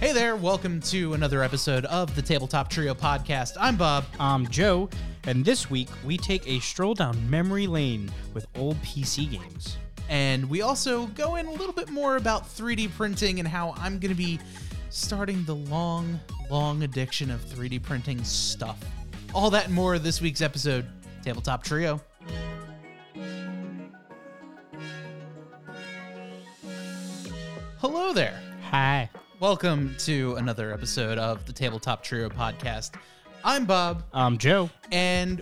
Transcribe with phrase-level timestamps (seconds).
[0.00, 3.56] Hey there, welcome to another episode of the Tabletop Trio podcast.
[3.60, 4.04] I'm Bob.
[4.18, 4.90] I'm Joe,
[5.24, 9.76] and this week we take a stroll down memory lane with old PC games.
[10.08, 14.00] And we also go in a little bit more about 3D printing and how I'm
[14.00, 14.40] going to be
[14.90, 16.18] starting the long,
[16.50, 18.78] long addiction of 3D printing stuff.
[19.34, 20.84] All that and more this week's episode,
[21.22, 22.00] Tabletop Trio.
[27.80, 28.40] Hello there.
[28.70, 29.08] Hi.
[29.40, 32.92] Welcome to another episode of the Tabletop Trio podcast.
[33.44, 34.68] I'm Bob, I'm Joe.
[34.90, 35.40] and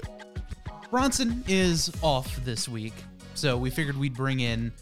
[0.91, 2.92] Bronson is off this week,
[3.34, 4.72] so we figured we'd bring in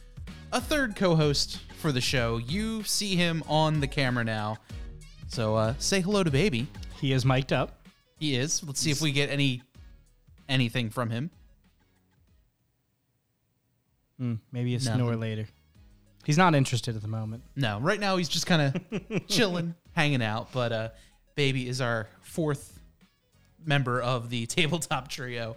[0.53, 2.39] a third co-host for the show.
[2.39, 4.57] You see him on the camera now,
[5.29, 6.67] so uh, say hello to Baby.
[7.01, 7.87] He is mic'd up.
[8.19, 8.63] He is.
[8.65, 9.63] Let's see if we get any
[10.49, 11.31] anything from him.
[14.19, 15.49] Hmm, maybe a snore later.
[16.25, 17.43] He's not interested at the moment.
[17.57, 20.53] No, right now he's just kind of chilling, hanging out.
[20.53, 20.89] But uh,
[21.35, 22.79] Baby is our fourth
[23.65, 25.57] member of the tabletop trio.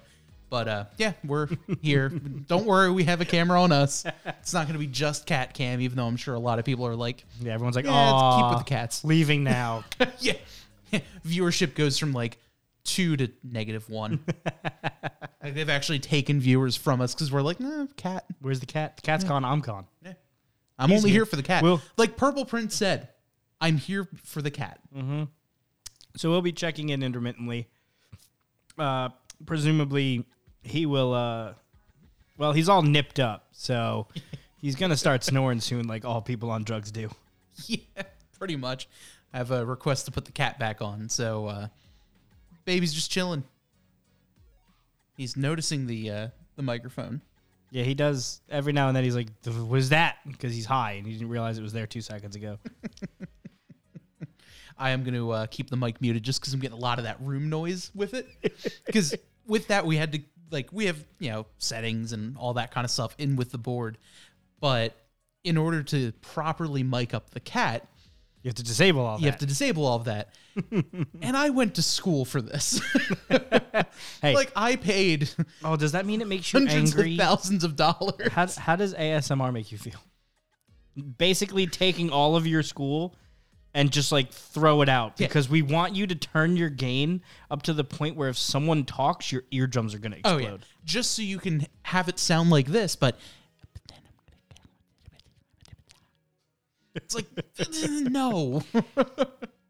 [0.50, 1.50] But uh, yeah, we're
[1.82, 2.08] here.
[2.48, 4.06] Don't worry, we have a camera on us.
[4.26, 6.64] It's not going to be just cat cam, even though I'm sure a lot of
[6.64, 9.84] people are like, Yeah, everyone's like, Yeah, oh, keep with the cats." Leaving now.
[10.20, 10.34] yeah.
[11.26, 12.38] Viewership goes from like
[12.86, 14.24] two to negative one.
[15.44, 18.24] like they've actually taken viewers from us because we're like, nah, cat.
[18.40, 18.96] Where's the cat?
[18.96, 19.44] The cat's gone.
[19.44, 19.86] I'm gone.
[20.80, 21.20] I'm He's only here.
[21.20, 21.64] here for the cat.
[21.64, 23.10] Well- like Purple Prince said,
[23.60, 24.80] I'm here for the cat.
[26.16, 27.68] So we'll be checking in intermittently.
[28.78, 29.10] Uh,
[29.46, 30.26] presumably,
[30.64, 31.14] he will.
[31.14, 31.54] Uh,
[32.38, 34.08] well, he's all nipped up, so
[34.62, 37.10] he's gonna start snoring soon, like all people on drugs do.
[37.66, 38.04] Yeah,
[38.38, 38.88] pretty much.
[39.34, 41.68] I have a request to put the cat back on, so uh,
[42.66, 43.44] baby's just chilling.
[45.16, 47.22] He's noticing the uh, the microphone.
[47.72, 49.04] Yeah, he does every now and then.
[49.04, 49.28] He's like,
[49.68, 52.58] was that?" Because he's high and he didn't realize it was there two seconds ago.
[54.78, 57.00] I am going to uh, keep the mic muted just because I'm getting a lot
[57.00, 58.28] of that room noise with it.
[58.86, 60.20] Because with that, we had to
[60.50, 63.58] like we have you know settings and all that kind of stuff in with the
[63.58, 63.98] board,
[64.60, 64.96] but
[65.44, 67.88] in order to properly mic up the cat,
[68.44, 69.22] You have to disable all that.
[69.22, 69.32] you that.
[69.32, 70.30] have to disable all of that.
[71.22, 72.80] and I went to school for this.
[74.22, 75.30] hey, like I paid
[75.64, 77.14] oh, does that mean it makes you hundreds angry?
[77.14, 78.32] of thousands of dollars.
[78.32, 80.00] How, how does ASMR make you feel?
[81.18, 83.14] Basically, taking all of your school
[83.74, 85.28] and just like throw it out Yeah.
[85.28, 87.22] because we want you to turn your gain
[87.52, 90.60] up to the point where if someone talks, your eardrums are going to Oh explode.
[90.62, 93.20] yeah, just so you can have it sound like this, but.
[96.98, 97.26] It's like
[98.12, 98.62] no.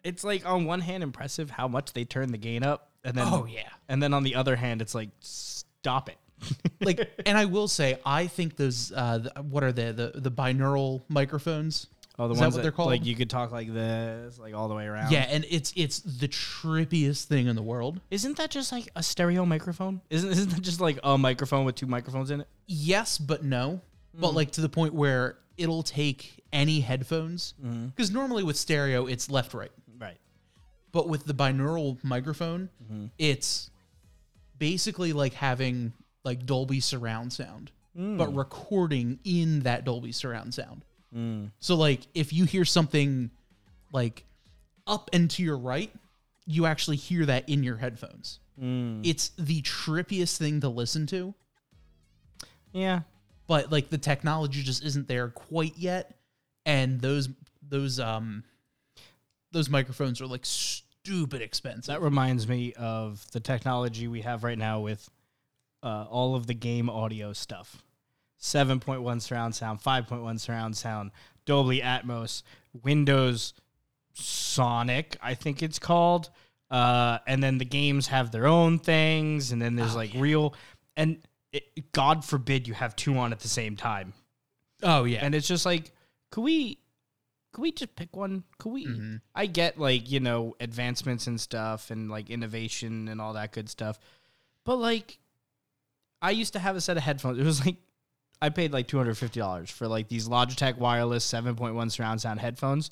[0.03, 3.27] It's like on one hand impressive how much they turn the gain up, and then
[3.27, 3.67] Oh, yeah.
[3.89, 6.17] and then on the other hand, it's like stop it.
[6.81, 10.31] like and I will say I think those uh the, what are they the the
[10.31, 11.87] binaural microphones?
[12.19, 12.89] Oh, the Is that ones what they're called?
[12.89, 15.11] Like you could talk like this, like all the way around.
[15.11, 18.01] Yeah, and it's it's the trippiest thing in the world.
[18.09, 20.01] Isn't that just like a stereo microphone?
[20.09, 22.47] Isn't isn't that just like a microphone with two microphones in it?
[22.65, 23.81] Yes, but no.
[24.13, 27.87] But like to the point where it'll take any headphones mm-hmm.
[27.87, 29.71] because normally with stereo it's left right.
[29.99, 30.17] Right.
[30.91, 33.05] but with the binaural microphone, mm-hmm.
[33.17, 33.69] it's
[34.59, 35.93] basically like having
[36.23, 38.17] like Dolby surround sound, mm.
[38.17, 40.83] but recording in that Dolby surround sound.
[41.15, 41.51] Mm.
[41.59, 43.31] So like if you hear something
[43.93, 44.25] like
[44.85, 45.91] up and to your right,
[46.45, 48.39] you actually hear that in your headphones.
[48.61, 49.05] Mm.
[49.05, 51.33] It's the trippiest thing to listen to,
[52.73, 53.01] Yeah.
[53.47, 56.16] but like the technology just isn't there quite yet,
[56.67, 57.29] and those
[57.67, 58.43] those um
[59.51, 61.85] those microphones are like stupid expensive.
[61.85, 65.09] That reminds me of the technology we have right now with
[65.81, 67.81] uh, all of the game audio stuff.
[68.39, 71.11] 7.1 surround sound, 5.1 surround sound,
[71.45, 72.43] Dolby Atmos,
[72.83, 73.53] Windows
[74.13, 76.29] Sonic, I think it's called.
[76.69, 80.53] Uh, and then the games have their own things, and then there's like real.
[80.97, 81.19] And
[81.53, 84.13] it, God forbid you have two on at the same time.
[84.83, 85.93] oh yeah, And it's just like,
[86.29, 86.79] could we
[87.53, 88.43] could we just pick one?
[88.59, 89.15] Could we mm-hmm.
[89.33, 93.69] I get like, you know, advancements and stuff and like innovation and all that good
[93.69, 93.99] stuff.
[94.63, 95.17] But like
[96.21, 97.39] I used to have a set of headphones.
[97.39, 97.77] It was like
[98.41, 101.89] I paid like two hundred fifty dollars for like these Logitech wireless seven point one
[101.89, 102.91] surround sound headphones.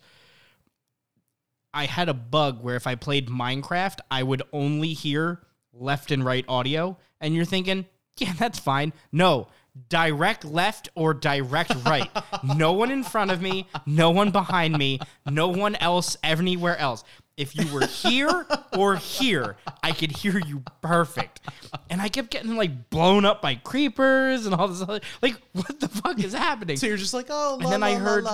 [1.74, 5.42] I had a bug where if I played Minecraft, I would only hear
[5.74, 6.98] left and right audio.
[7.20, 7.86] And you're thinking,
[8.18, 8.94] yeah, that's fine.
[9.12, 9.50] No,
[9.90, 12.10] direct left or direct right.
[12.44, 15.00] no one in front of me, no one behind me,
[15.30, 17.04] no one else anywhere else.
[17.38, 21.42] If you were here or here, I could hear you perfect.
[21.90, 25.80] And I kept getting like blown up by creepers and all this other like what
[25.80, 26.78] the fuck is happening?
[26.78, 28.26] So you're just like, oh, And then I heard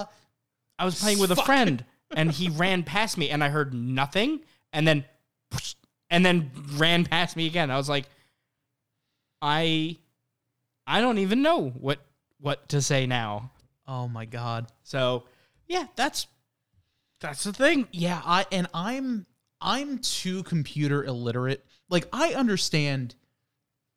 [0.78, 1.84] I was playing with a friend
[2.16, 4.42] and he ran past me and I heard nothing
[4.72, 5.06] and then
[6.12, 7.72] and then ran past me again.
[7.72, 8.06] I was like
[9.42, 9.98] I
[10.92, 12.00] I don't even know what
[12.42, 13.52] what to say now.
[13.88, 14.68] Oh my god.
[14.84, 15.24] So,
[15.66, 16.28] yeah, that's
[17.22, 17.88] that's the thing.
[17.94, 19.26] Yeah, I and I'm
[19.62, 21.66] I'm too computer illiterate.
[21.90, 23.16] Like I understand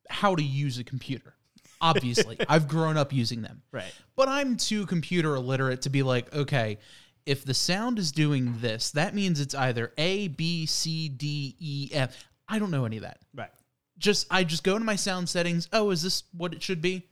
[0.09, 1.35] how to use a computer.
[1.81, 3.61] Obviously, I've grown up using them.
[3.73, 3.93] Right.
[4.15, 6.77] But I'm too computer illiterate to be like, okay,
[7.25, 11.89] if the sound is doing this, that means it's either A, B, C, D, E,
[11.91, 12.15] F.
[12.47, 13.19] I don't know any of that.
[13.33, 13.51] Right.
[13.97, 15.69] Just I just go to my sound settings.
[15.71, 17.07] Oh, is this what it should be?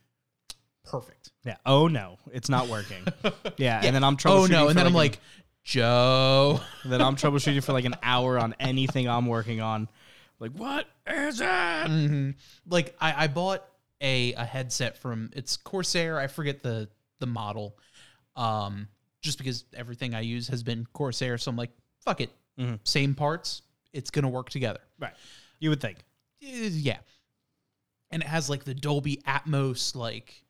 [0.84, 1.30] Perfect.
[1.44, 1.56] Yeah.
[1.64, 3.04] Oh no, it's not working.
[3.56, 4.30] yeah, and then I'm troubleshooting.
[4.30, 5.18] Oh no, for and then I'm an- like,
[5.62, 6.60] Joe.
[6.84, 9.88] then I'm troubleshooting for like an hour on anything I'm working on.
[10.40, 11.86] Like, what is it?
[11.86, 12.30] hmm
[12.68, 13.64] Like I, I bought
[14.02, 16.18] a a headset from it's Corsair.
[16.18, 16.88] I forget the
[17.20, 17.78] the model.
[18.36, 18.88] Um,
[19.22, 21.70] just because everything I use has been Corsair, so I'm like,
[22.04, 22.30] fuck it.
[22.58, 22.78] Mhm.
[22.84, 23.62] Same parts.
[23.94, 24.80] It's gonna work together.
[25.00, 25.14] Right.
[25.60, 25.98] You would think.
[26.44, 26.98] Yeah.
[28.10, 30.44] And it has like the Dolby Atmos like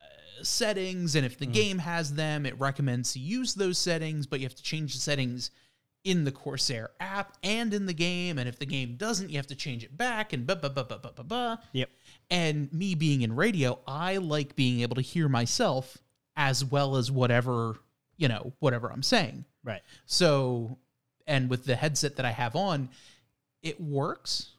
[0.00, 4.40] uh, settings, and if the game has them, it recommends to use those settings, but
[4.40, 5.50] you have to change the settings
[6.04, 8.38] in the Corsair app and in the game.
[8.38, 10.82] And if the game doesn't, you have to change it back and blah blah blah
[10.82, 11.56] blah blah blah blah.
[11.72, 11.90] Yep.
[12.30, 15.98] And me being in radio, I like being able to hear myself
[16.36, 17.76] as well as whatever,
[18.16, 19.44] you know, whatever I'm saying.
[19.62, 19.82] Right.
[20.06, 20.78] So,
[21.26, 22.88] and with the headset that I have on,
[23.62, 24.50] it works,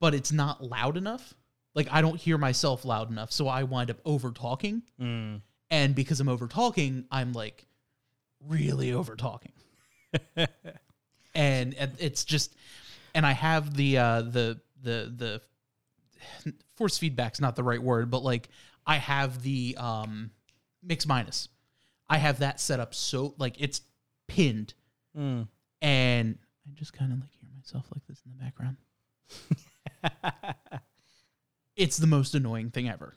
[0.00, 1.34] but it's not loud enough.
[1.74, 4.82] Like I don't hear myself loud enough, so I wind up over talking.
[5.00, 5.42] Mm.
[5.70, 7.66] And because I'm over talking, I'm like
[8.40, 9.52] really over talking.
[11.34, 12.54] and it's just
[13.14, 15.40] and I have the uh the the
[16.44, 18.48] the force feedback's not the right word, but like
[18.86, 20.30] I have the um
[20.82, 21.48] mix minus.
[22.08, 23.80] I have that set up so like it's
[24.28, 24.74] pinned
[25.16, 25.48] Mm.
[25.80, 26.38] and
[26.68, 28.76] I just kind of like hear myself like this in the background.
[31.76, 33.14] It's the most annoying thing ever.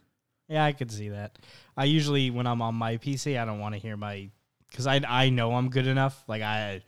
[0.50, 1.40] Yeah, I could see that.
[1.78, 4.30] I usually when I'm on my PC, I don't want to hear my
[4.70, 6.22] because I I know I'm good enough.
[6.28, 6.82] Like I,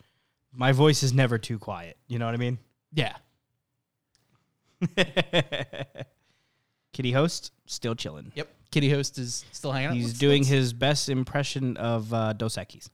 [0.51, 1.95] my voice is never too quiet.
[2.07, 2.57] You know what I mean?
[2.93, 3.15] Yeah.
[6.93, 8.31] Kitty host still chilling.
[8.35, 8.49] Yep.
[8.71, 9.95] Kitty Host is still hanging out.
[9.95, 12.89] He's Let's- doing let's- his best impression of uh, Dos Equis.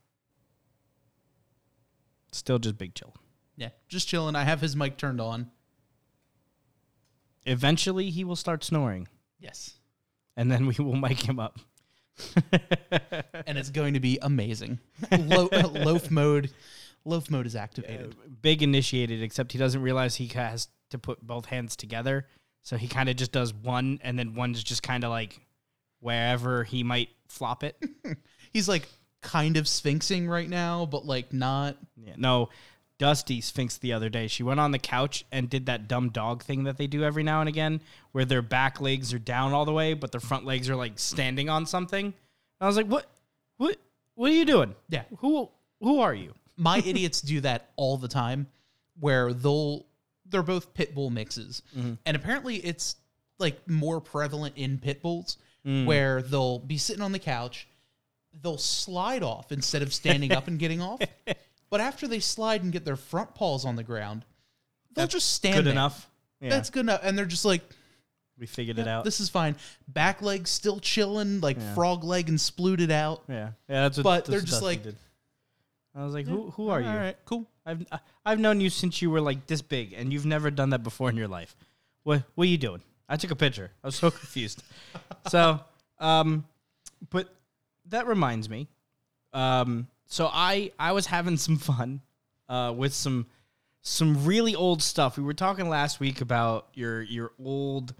[2.31, 3.13] Still just big chill.
[3.55, 4.35] Yeah, just chilling.
[4.35, 5.49] I have his mic turned on.
[7.47, 9.07] Eventually, he will start snoring,
[9.39, 9.73] Yes.
[10.35, 11.59] and then we will mic him up.
[13.45, 14.79] And it's going to be amazing.
[15.17, 16.51] Lo- uh, loaf mode.
[17.05, 18.11] Loaf mode is activated.
[18.13, 22.27] Uh, big initiated, except he doesn't realize he has to put both hands together.
[22.63, 25.39] So he kind of just does one, and then one's just kind of like
[26.01, 27.81] wherever he might flop it.
[28.51, 28.87] He's like
[29.21, 31.77] kind of sphinxing right now, but like not.
[31.95, 32.49] Yeah, no,
[32.99, 34.27] Dusty Sphinx the other day.
[34.27, 37.23] She went on the couch and did that dumb dog thing that they do every
[37.23, 40.45] now and again, where their back legs are down all the way, but their front
[40.45, 42.05] legs are like standing on something.
[42.05, 42.13] And
[42.59, 43.09] I was like, "What?
[43.57, 43.77] What?
[44.15, 44.75] What are you doing?
[44.89, 45.03] Yeah.
[45.19, 45.49] Who?
[45.81, 48.47] Who are you?" My idiots do that all the time,
[48.99, 49.85] where they'll
[50.25, 51.93] they're both pit bull mixes, mm-hmm.
[52.05, 52.95] and apparently it's
[53.37, 55.85] like more prevalent in pit bulls, mm.
[55.85, 57.67] where they'll be sitting on the couch,
[58.41, 60.99] they'll slide off instead of standing up and getting off.
[61.69, 64.23] But after they slide and get their front paws on the ground,
[64.93, 65.71] they'll just stand Good there.
[65.73, 66.09] enough.
[66.39, 67.61] Yeah, That's good enough, and they're just like,
[68.39, 69.03] we figured it out.
[69.03, 69.55] "This is fine."
[69.87, 73.23] Back leg still chilling, like frog leg and splooted out.
[73.27, 73.81] yeah, yeah.
[73.81, 74.03] That's what.
[74.03, 74.81] But that's they're just like-.
[75.95, 76.51] I was like, "Who?
[76.51, 77.47] Who are you?" All right, cool.
[77.65, 77.85] I've
[78.23, 81.09] I've known you since you were like this big, and you've never done that before
[81.09, 81.55] in your life.
[82.03, 82.81] What what are you doing?
[83.09, 83.71] I took a picture.
[83.83, 84.61] I was so confused.
[85.29, 85.59] so,
[85.99, 86.45] um,
[87.09, 87.33] but
[87.87, 88.67] that reminds me.
[89.33, 92.01] Um, so I I was having some fun,
[92.49, 93.27] uh, with some
[93.81, 95.17] some really old stuff.
[95.17, 97.93] We were talking last week about your your old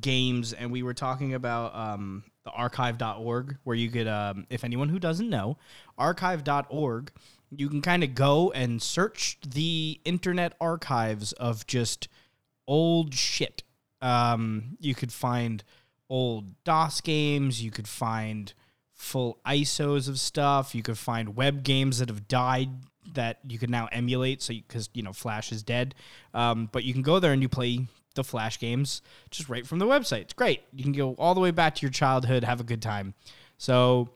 [0.00, 4.88] games, and we were talking about um the archive.org, where you could, um, if anyone
[4.88, 5.58] who doesn't know,
[5.98, 7.12] archive.org,
[7.50, 12.08] you can kind of go and search the internet archives of just
[12.66, 13.62] old shit.
[14.00, 15.62] Um, you could find
[16.08, 17.62] old DOS games.
[17.62, 18.52] You could find
[18.98, 20.74] full ISOs of stuff.
[20.74, 22.68] You could find web games that have died
[23.14, 24.42] that you can now emulate.
[24.42, 25.94] So because you, know Flash is dead,
[26.34, 29.00] um, but you can go there and you play the Flash games
[29.30, 30.22] just right from the website.
[30.22, 30.62] It's great.
[30.74, 33.14] You can go all the way back to your childhood, have a good time.
[33.56, 34.10] So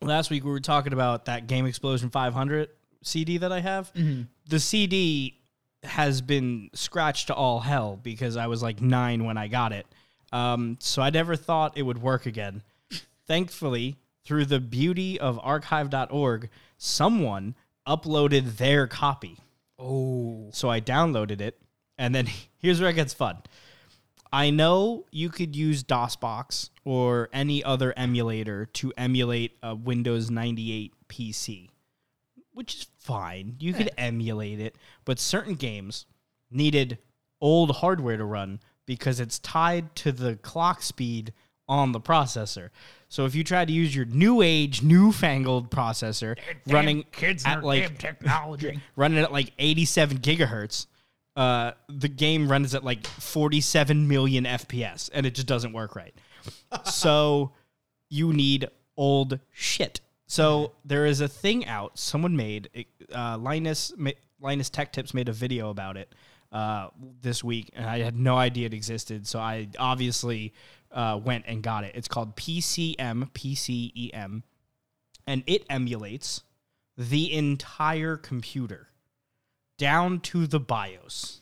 [0.00, 2.70] last week we were talking about that Game Explosion 500
[3.02, 3.92] CD that I have.
[4.48, 5.38] The CD
[5.82, 9.86] has been scratched to all hell because I was like nine when I got it.
[10.32, 12.62] Um, so I never thought it would work again.
[13.30, 17.54] Thankfully, through the beauty of archive.org, someone
[17.86, 19.38] uploaded their copy.
[19.78, 20.50] Oh.
[20.52, 21.62] So I downloaded it,
[21.96, 22.26] and then
[22.58, 23.36] here's where it gets fun.
[24.32, 30.92] I know you could use DOSBox or any other emulator to emulate a Windows 98
[31.08, 31.68] PC,
[32.50, 33.54] which is fine.
[33.60, 36.04] You could emulate it, but certain games
[36.50, 36.98] needed
[37.40, 41.32] old hardware to run because it's tied to the clock speed
[41.68, 42.70] on the processor.
[43.10, 46.38] So if you try to use your new age, newfangled processor
[46.68, 48.80] running kids at like technology.
[48.96, 50.86] running at like 87 gigahertz,
[51.34, 56.14] uh, the game runs at like 47 million FPS, and it just doesn't work right.
[56.84, 57.50] so
[58.08, 60.00] you need old shit.
[60.28, 62.86] So there is a thing out someone made.
[63.12, 63.92] Uh, Linus
[64.40, 66.14] Linus Tech Tips made a video about it
[66.52, 66.90] uh,
[67.22, 69.26] this week, and I had no idea it existed.
[69.26, 70.52] So I obviously
[70.92, 71.92] uh, went and got it.
[71.94, 74.42] It's called PCM PCEM,
[75.26, 76.42] and it emulates
[76.96, 78.88] the entire computer
[79.78, 81.40] down to the BIOS.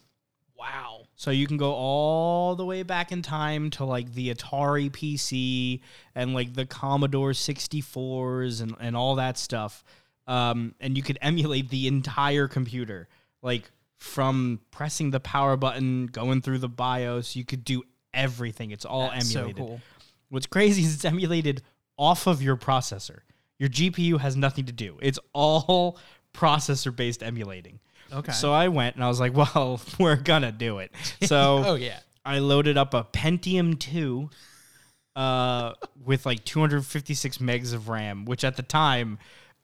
[0.56, 1.06] Wow.
[1.14, 5.80] So you can go all the way back in time to like the Atari PC
[6.14, 9.84] and like the Commodore 64s and, and all that stuff.
[10.26, 13.08] Um, and you could emulate the entire computer,
[13.42, 17.34] like from pressing the power button, going through the BIOS.
[17.34, 17.82] You could do
[18.18, 18.70] everything.
[18.70, 19.56] It's all That's so emulated.
[19.56, 19.80] cool.
[20.28, 21.62] What's crazy is it's emulated
[21.96, 23.20] off of your processor.
[23.58, 24.98] Your GPU has nothing to do.
[25.00, 25.98] It's all
[26.34, 27.80] processor based emulating.
[28.12, 28.32] Okay.
[28.32, 30.92] So I went and I was like, well, we're gonna do it.
[31.22, 31.98] So oh yeah.
[32.24, 34.28] I loaded up a Pentium 2
[35.16, 35.72] uh,
[36.04, 39.18] with like 256 megs of RAM, which at the time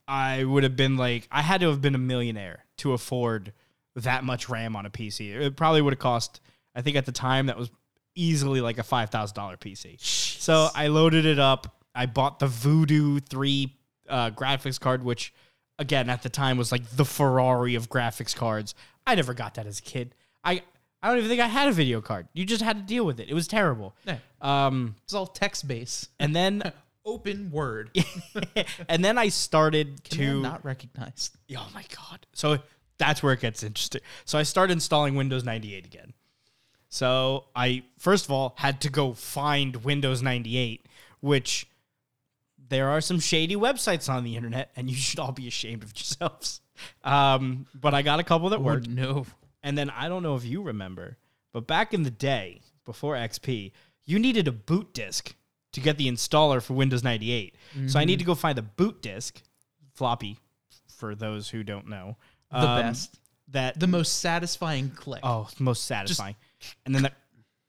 [0.08, 3.52] I would have been like, I had to have been a millionaire to afford
[3.96, 5.34] that much RAM on a PC.
[5.34, 6.40] It probably would have cost,
[6.74, 7.70] I think at the time, that was
[8.14, 10.00] easily like a $5,000 PC.
[10.00, 11.80] So I loaded it up.
[11.94, 13.74] I bought the Voodoo 3
[14.08, 15.32] uh, graphics card, which
[15.78, 18.74] again at the time was like the Ferrari of graphics cards.
[19.06, 20.14] I never got that as a kid.
[20.44, 20.62] I
[21.02, 22.28] I don't even think I had a video card.
[22.32, 23.28] You just had to deal with it.
[23.28, 23.94] It was terrible.
[24.06, 24.16] Yeah.
[24.40, 26.08] Um, It's all text based.
[26.18, 26.72] and then
[27.06, 27.90] Open word.
[28.88, 31.30] and then I started to to not recognize.
[31.54, 32.26] oh my god.
[32.32, 32.58] So
[32.96, 34.00] that's where it gets interesting.
[34.24, 36.14] So I started installing Windows 98 again.
[36.94, 40.86] So I first of all had to go find Windows 98,
[41.18, 41.66] which
[42.68, 45.92] there are some shady websites on the internet, and you should all be ashamed of
[45.96, 46.60] yourselves.
[47.02, 48.88] Um, but I got a couple that Or worked.
[48.88, 49.26] no.
[49.64, 51.18] And then I don't know if you remember,
[51.52, 53.72] but back in the day, before XP,
[54.04, 55.34] you needed a boot disk
[55.72, 57.56] to get the installer for Windows 98.
[57.88, 59.42] So I need to go find a boot disk,
[59.94, 60.38] floppy,
[60.96, 62.18] for those who don't know.
[62.52, 63.18] The um, best.
[63.48, 65.20] That The most satisfying click.
[65.24, 66.36] oh, most satisfying.
[66.84, 67.14] And then that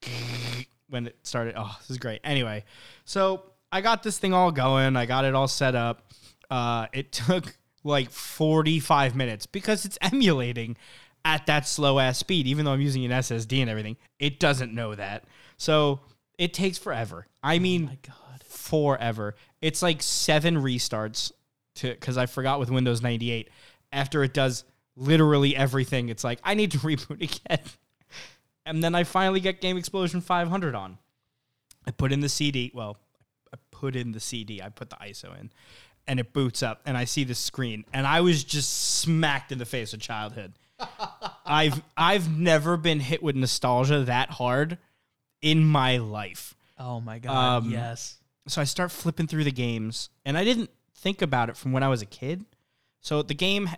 [0.89, 2.21] when it started, oh, this is great.
[2.23, 2.63] Anyway,
[3.05, 4.95] so I got this thing all going.
[4.95, 6.13] I got it all set up.
[6.49, 10.77] Uh, it took like 45 minutes because it's emulating
[11.23, 13.97] at that slow ass speed, even though I'm using an SSD and everything.
[14.19, 15.25] It doesn't know that.
[15.57, 16.01] So
[16.37, 17.27] it takes forever.
[17.43, 18.43] I mean, my God.
[18.43, 19.35] forever.
[19.61, 21.31] It's like seven restarts
[21.75, 23.49] to because I forgot with Windows 98.
[23.91, 27.59] After it does literally everything, it's like I need to reboot again.
[28.65, 30.97] And then I finally get Game Explosion 500 on.
[31.85, 32.71] I put in the CD.
[32.73, 32.97] Well,
[33.53, 34.61] I put in the CD.
[34.61, 35.51] I put the ISO in,
[36.07, 39.59] and it boots up, and I see the screen, and I was just smacked in
[39.59, 40.53] the face with childhood.
[41.45, 44.77] I've I've never been hit with nostalgia that hard
[45.41, 47.57] in my life Oh my God.
[47.63, 48.17] Um, yes.
[48.47, 51.83] so I start flipping through the games, and I didn't think about it from when
[51.83, 52.45] I was a kid.
[52.99, 53.69] So the game,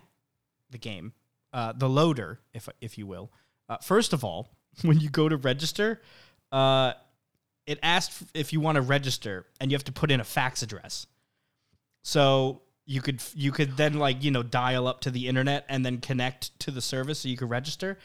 [0.70, 1.12] the game,
[1.52, 3.30] uh, the loader, if if you will.
[3.68, 4.48] Uh, first of all,
[4.82, 6.00] when you go to register,
[6.52, 6.92] uh,
[7.66, 10.62] it asks if you want to register, and you have to put in a fax
[10.62, 11.06] address.
[12.02, 15.84] So you could you could then like you know dial up to the internet and
[15.84, 17.98] then connect to the service so you could register.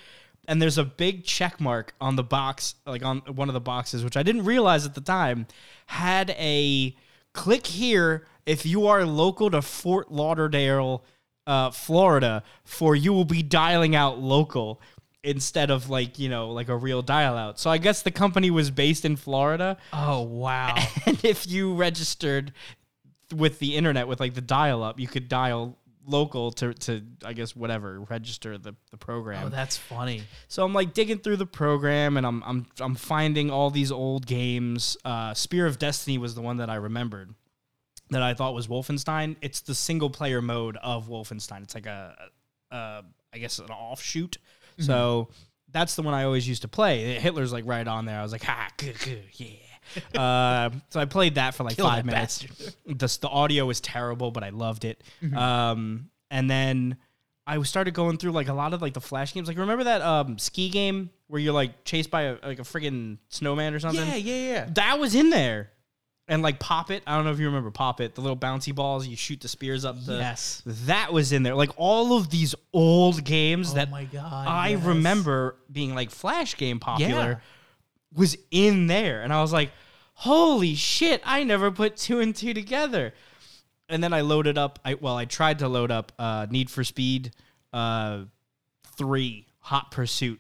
[0.46, 4.04] And there's a big check mark on the box, like on one of the boxes,
[4.04, 5.48] which I didn't realize at the time,
[5.86, 6.94] had a
[7.34, 11.06] click here if you are local to Fort Lauderdale,
[11.48, 14.82] uh, Florida, for you will be dialing out local
[15.24, 17.60] instead of like you know like a real dial out.
[17.60, 20.76] So I guess the company was based in Florida, Oh wow.
[21.06, 22.54] and if you registered
[23.34, 27.34] with the internet with like the dial up, you could dial local to to I
[27.34, 29.48] guess whatever register the the program.
[29.48, 30.24] Oh, that's funny.
[30.48, 34.26] So I'm like digging through the program and I'm I'm I'm finding all these old
[34.26, 34.98] games.
[35.06, 37.34] Uh, Spear of Destiny was the one that I remembered
[38.10, 39.38] that I thought was Wolfenstein.
[39.42, 41.64] It's the single player mode of Wolfenstein.
[41.64, 42.16] It's like a,
[42.72, 43.04] a
[43.34, 44.38] I guess an offshoot.
[44.80, 45.30] So
[45.72, 47.20] that's the one I always used to play.
[47.20, 48.20] Hitler's like right on there.
[48.20, 50.20] I was like, ha, good, good, yeah.
[50.20, 52.46] uh, so I played that for like Kill five minutes.
[52.86, 55.04] The, the audio was terrible, but I loved it.
[55.36, 56.98] Um, and then
[57.46, 59.48] I started going through like a lot of like the flash games.
[59.48, 63.18] Like remember that um, ski game where you're like chased by a, like a friggin'
[63.28, 64.08] snowman or something?
[64.08, 64.70] Yeah, yeah, yeah.
[64.76, 65.72] That was in there.
[66.28, 68.74] And like Pop It, I don't know if you remember Pop It, the little bouncy
[68.74, 70.62] balls, you shoot the spears up the Yes.
[70.66, 71.54] That was in there.
[71.56, 74.48] Like all of these old games that oh my god.
[74.48, 74.84] I yes.
[74.84, 77.36] remember being like flash game popular Yeah.
[78.16, 79.22] was in there.
[79.22, 79.72] And I was like,
[80.14, 83.14] holy shit, I never put two and two together.
[83.90, 86.84] And then I loaded up I well, I tried to load up uh Need for
[86.86, 87.32] Speed
[87.74, 88.24] uh
[88.98, 90.40] three Hot Pursuit.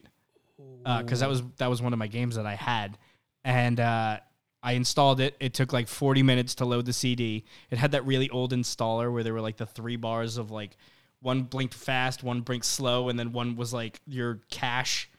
[0.86, 2.98] because that was that was one of my games that I had,
[3.44, 4.20] and uh,
[4.64, 5.36] I installed it.
[5.42, 7.44] It took like 40 minutes to load the CD.
[7.70, 10.78] It had that really old installer where there were like the three bars of like
[11.22, 15.10] one blinked fast, one blinked slow, and then one was like your cache.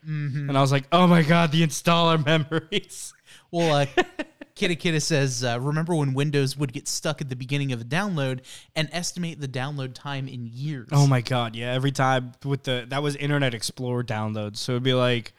[0.48, 3.12] And I was like, oh my god, the installer memories.
[3.50, 4.02] Well, uh,
[4.54, 7.84] Kitty Kitty says, uh, remember when Windows would get stuck at the beginning of a
[7.84, 8.40] download
[8.76, 10.88] and estimate the download time in years?
[10.92, 11.72] Oh my god, yeah.
[11.72, 15.32] Every time with the that was Internet Explorer downloads, so it'd be like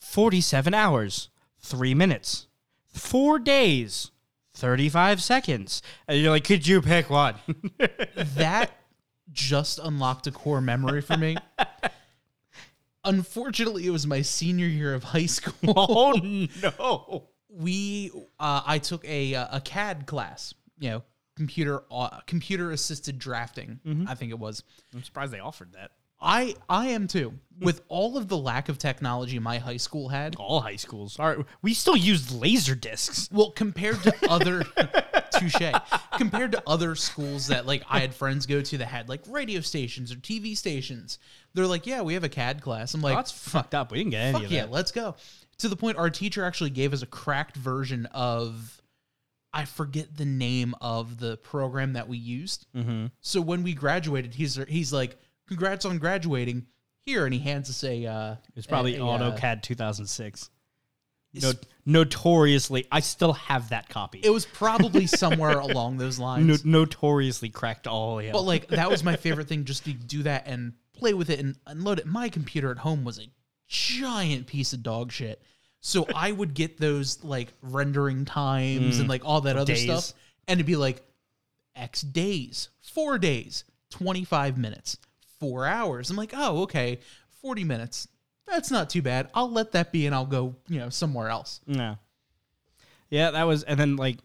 [0.00, 1.28] 47 hours,
[1.60, 2.46] three minutes,
[2.92, 4.10] four days,
[4.54, 7.34] 35 seconds, and you're like, could you pick one?
[8.16, 8.70] that
[9.30, 11.36] just unlocked a core memory for me.
[13.04, 15.54] Unfortunately, it was my senior year of high school.
[15.76, 17.28] oh no!
[17.48, 21.02] we uh, I took a uh, a CAD class, you know,
[21.36, 23.80] computer uh, computer assisted drafting.
[24.08, 24.62] I think it was.
[24.94, 25.90] I'm surprised they offered that.
[26.22, 27.34] I I am too.
[27.60, 31.44] With all of the lack of technology my high school had, All high schools are.
[31.60, 33.28] We still used laser discs.
[33.30, 34.64] well, compared to other
[35.32, 35.72] touche,
[36.16, 39.60] compared to other schools that like I had friends go to that had like radio
[39.60, 41.18] stations or TV stations,
[41.54, 42.94] they're like, yeah, we have a CAD class.
[42.94, 43.92] I'm like, That's fucked up.
[43.92, 45.14] We didn't get any Fuck of yeah, let's go.
[45.58, 48.82] To the point, our teacher actually gave us a cracked version of,
[49.52, 52.66] I forget the name of the program that we used.
[52.74, 53.06] Mm-hmm.
[53.20, 55.16] So when we graduated, he's he's like,
[55.52, 56.66] "Congrats on graduating."
[57.04, 58.06] Here, and he hands us a.
[58.06, 60.50] Uh, It's probably a- a, uh, AutoCAD 2006.
[61.34, 61.52] No,
[61.86, 64.20] notoriously, I still have that copy.
[64.22, 66.64] It was probably somewhere along those No, lines.
[66.64, 70.46] notoriously cracked all the But like that was my favorite thing, just to do that
[70.46, 72.06] and play with it and unload it.
[72.06, 73.28] My computer at home was a
[73.66, 75.42] giant piece of dog shit.
[75.80, 79.84] So I would get those like rendering times and like all that other Days.
[79.84, 80.12] stuff,
[80.46, 81.02] and it'd be like
[81.74, 84.98] X days, four days, twenty five minutes,
[85.42, 86.08] four hours.
[86.08, 87.00] I'm like, oh okay,
[87.40, 88.06] forty minutes.
[88.46, 89.28] That's not too bad.
[89.34, 91.60] I'll let that be, and I'll go, you know, somewhere else.
[91.66, 91.96] No.
[93.10, 94.18] Yeah, that was, and then like,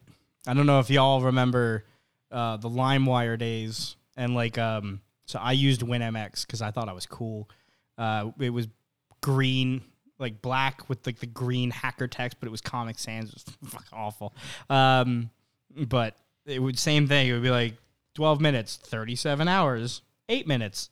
[0.45, 1.86] I don't know if y'all remember
[2.32, 6.93] uh, the LimeWire days, and like, um, so I used WinMX because I thought I
[6.93, 7.49] was cool.
[7.97, 8.67] Uh, it was
[9.21, 9.82] green,
[10.19, 13.30] like black with like the green hacker text, but it was Comic Sans.
[13.30, 14.36] It was fucking awful.
[14.69, 15.30] Um,
[15.75, 17.27] but it would same thing.
[17.27, 17.73] It would be like
[18.13, 20.89] twelve minutes, thirty-seven hours, eight minutes.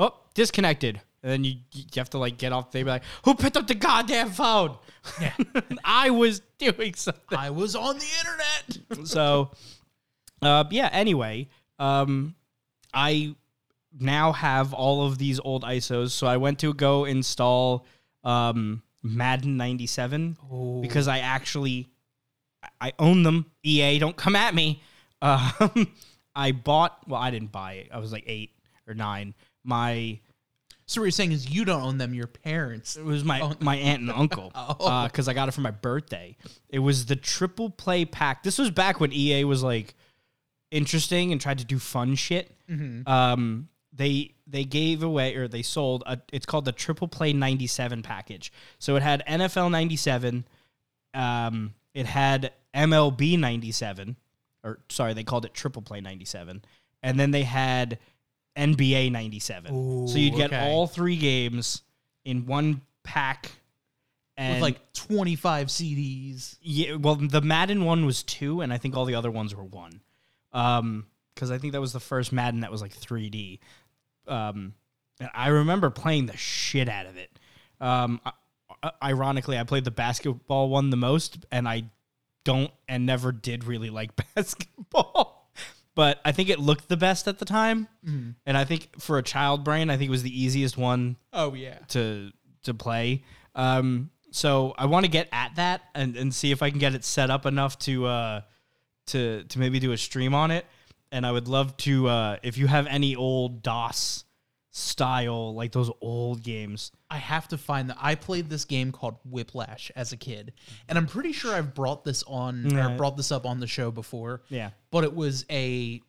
[0.00, 1.00] Oh, disconnected.
[1.22, 2.70] And then you you have to like get off.
[2.72, 4.76] They'd be like, "Who picked up the goddamn phone?"
[5.20, 5.34] Yeah.
[5.84, 7.38] I was doing something.
[7.38, 9.06] I was on the internet.
[9.06, 9.50] So,
[10.42, 10.88] uh, yeah.
[10.92, 12.34] Anyway, um,
[12.94, 13.34] I
[13.98, 16.10] now have all of these old ISOs.
[16.10, 17.86] So I went to go install
[18.24, 21.88] um, Madden '97 because I actually
[22.80, 23.50] I own them.
[23.62, 24.82] EA, don't come at me.
[25.22, 25.86] Um,
[26.34, 27.06] I bought.
[27.06, 27.88] Well, I didn't buy it.
[27.92, 28.52] I was like eight
[28.88, 29.34] or nine.
[29.64, 30.20] My
[30.86, 32.96] So what you're saying is you don't own them, your parents.
[32.96, 35.04] It was my my aunt and uncle Oh.
[35.04, 36.36] because I got it for my birthday.
[36.68, 38.42] It was the triple play pack.
[38.42, 39.94] This was back when EA was like
[40.70, 42.54] interesting and tried to do fun shit.
[43.06, 46.20] Um, they they gave away or they sold a.
[46.32, 48.52] It's called the triple play ninety seven package.
[48.78, 50.44] So it had NFL ninety seven.
[51.12, 54.14] Um, it had MLB ninety seven,
[54.62, 56.62] or sorry, they called it triple play ninety seven,
[57.02, 57.98] and then they had
[58.60, 60.06] NBA ninety seven.
[60.06, 60.70] so you'd get okay.
[60.70, 61.82] all three games
[62.24, 63.50] in one pack.
[64.36, 66.56] And with like 25 CDs.
[66.62, 69.64] yeah, well, the Madden one was two, and I think all the other ones were
[69.64, 70.00] one.
[70.54, 73.58] Um, because I think that was the first Madden that was like 3D.
[74.26, 74.74] Um,
[75.20, 77.30] and I remember playing the shit out of it.
[77.80, 78.20] Um,
[78.82, 81.84] I- ironically, I played the basketball one the most, and I
[82.44, 85.39] don't and never did really like basketball.
[85.94, 87.88] But I think it looked the best at the time.
[88.46, 91.54] And I think for a child brain, I think it was the easiest one Oh
[91.54, 91.78] yeah.
[91.88, 92.30] to
[92.64, 93.24] to play.
[93.54, 96.94] Um, so I want to get at that and, and see if I can get
[96.94, 98.40] it set up enough to uh,
[99.08, 100.66] to to maybe do a stream on it.
[101.12, 104.24] And I would love to uh, if you have any old DOS
[104.70, 106.92] style like those old games.
[107.10, 107.96] I have to find that.
[108.00, 110.52] I played this game called Whiplash as a kid,
[110.88, 112.96] and I'm pretty sure I've brought this on or Right.
[112.96, 114.42] brought this up on the show before.
[114.48, 114.70] Yeah.
[114.90, 116.00] but it was a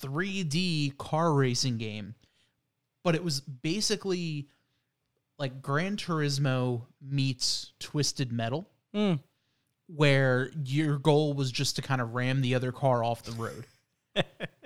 [0.00, 2.14] 3D car racing game.
[3.02, 4.48] But it was basically
[5.38, 9.20] like Gran Turismo meets Twisted Metal, Mm.
[9.86, 13.66] where your goal was just to kind of ram the other car off the road.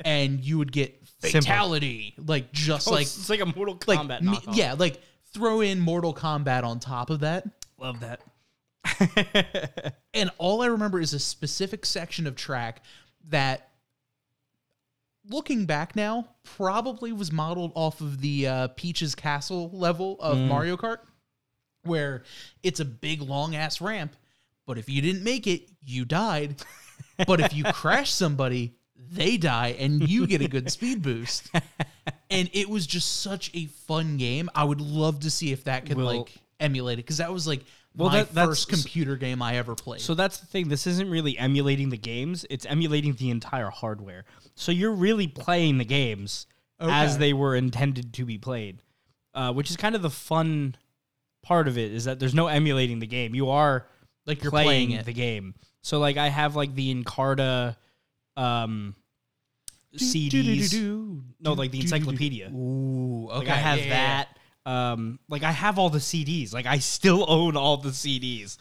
[0.05, 4.23] And you would get fatality, like just Oh, like it's like a Mortal like Kombat.
[4.23, 4.57] me- knockoff.
[4.57, 5.01] yeah, like
[5.33, 7.47] throw in Mortal Kombat on top of that.
[7.79, 8.21] love that.
[10.15, 12.83] And all I remember is a specific section of track
[13.29, 13.69] that,
[15.29, 20.77] looking back now, probably was modeled off of the uh, Peach's Castle level of Mario
[20.77, 20.99] Kart,
[21.85, 22.25] where
[22.63, 24.17] it's a big, long ass ramp.
[24.67, 26.57] But if you didn't make it, you died.
[27.27, 28.75] but if you crash somebody,
[29.13, 31.51] they die and you get a good speed boost.
[32.31, 34.49] And it was just such a fun game.
[34.55, 37.47] I would love to see if that could Well- like emulate it because that was
[37.47, 37.65] like
[37.97, 40.01] Well, my that- that's- first computer game I ever played.
[40.03, 40.69] So that's the thing.
[40.69, 44.25] This isn't really emulating the games; it's emulating the entire hardware.
[44.55, 46.47] So you're really playing the games
[46.79, 47.19] as Okay.
[47.21, 48.83] they were intended to be played,
[49.35, 50.77] uh, which is kind of the fun
[51.43, 51.93] part of it.
[51.93, 53.87] Is that there's no emulating the game; you are
[54.27, 55.07] like you're playing, playing, it.
[55.07, 55.55] the game.
[55.83, 57.77] So like I have like the Encarta
[58.41, 58.95] um,
[59.97, 60.75] CDs.
[61.41, 62.51] No, like the encyclopedia.
[62.51, 63.39] Ooh, okay.
[63.39, 64.29] Like I have yeah, yeah, that.
[64.67, 66.53] Um, like I have all the CDs.
[66.53, 68.57] Like I still own all the CDs.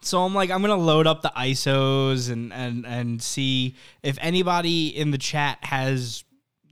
[0.00, 4.88] so I'm like, I'm gonna load up the ISOs and and and see if anybody
[4.88, 6.24] in the chat has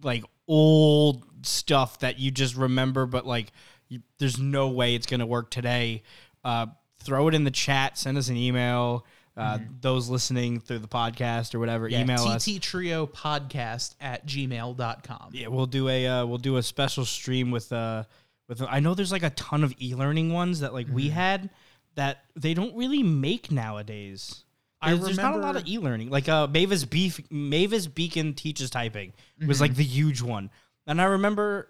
[0.03, 3.53] like old stuff that you just remember, but like
[3.89, 6.03] you, there's no way it's gonna work today.
[6.45, 6.67] Uh,
[7.03, 7.99] throw it in the chat.
[7.99, 9.05] Send us an email.
[9.37, 12.49] Uh, Those listening through the podcast or whatever, Yeah, email us.
[12.61, 15.31] Trio Podcast at gmail.com.
[15.33, 18.05] Yeah, we'll do a uh, we'll do a special stream with uh
[18.49, 20.95] with I know there's like a ton of e-learning ones that like Mm-hmm.
[20.97, 21.51] we had
[21.97, 24.45] that they don't really make nowadays.
[24.81, 26.11] I There's, there's not a lot of e-learning.
[26.11, 29.13] Like uh Mavis Beef Mavis Beacon teaches typing
[29.47, 29.63] was Mm-hmm.
[29.63, 30.51] like the huge one.
[30.87, 31.69] And I remember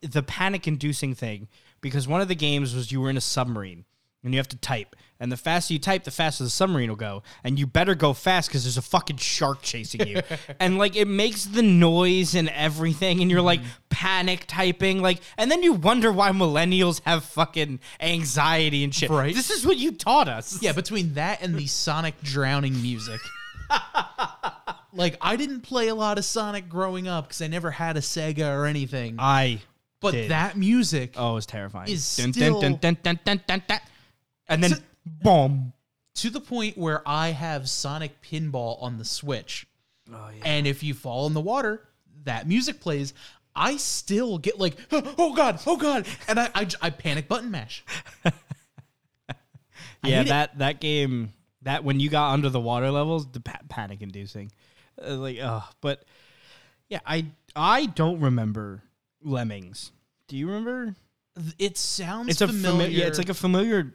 [0.00, 1.48] th- the panic inducing thing
[1.80, 3.84] because one of the games was you were in a submarine
[4.24, 4.96] and you have to type.
[5.20, 7.24] And the faster you type, the faster the submarine will go.
[7.42, 10.20] And you better go fast because there's a fucking shark chasing you.
[10.60, 15.50] and like it makes the noise and everything, and you're like panic typing, like, and
[15.50, 19.10] then you wonder why millennials have fucking anxiety and shit.
[19.10, 19.34] Right.
[19.34, 20.62] This is what you taught us.
[20.62, 23.20] Yeah, between that and the Sonic drowning music.
[24.92, 28.00] like, I didn't play a lot of Sonic growing up because I never had a
[28.00, 29.16] Sega or anything.
[29.18, 29.60] I.
[30.00, 30.30] but did.
[30.30, 31.90] that music, Oh, it's terrifying.
[31.90, 33.62] is Dun, still- dun, dun,
[34.48, 35.72] and then So- boom.
[36.16, 39.66] to the point where I have Sonic Pinball on the Switch.
[40.12, 40.42] Oh yeah.
[40.44, 41.86] And if you fall in the water,
[42.24, 43.14] that music plays.
[43.54, 47.84] I still get like, oh god, oh god, and I I, I panic button mash.
[50.04, 50.28] Yeah, hate it.
[50.28, 51.32] that that game
[51.62, 54.52] that when you got under the water levels, the pa- panic inducing.
[55.04, 56.04] Uh, like, uh, but
[56.88, 58.84] yeah, I I don't remember
[59.22, 59.90] lemmings.
[60.28, 60.94] Do you remember?
[61.58, 62.70] It sounds It's a familiar.
[62.70, 62.98] familiar.
[63.00, 63.92] Yeah, it's like a familiar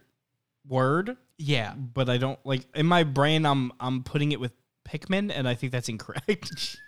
[0.67, 1.73] word, yeah.
[1.75, 3.45] but I don't like in my brain.
[3.45, 4.53] I'm I'm putting it with
[4.87, 6.77] Pikmin, and I think that's incorrect.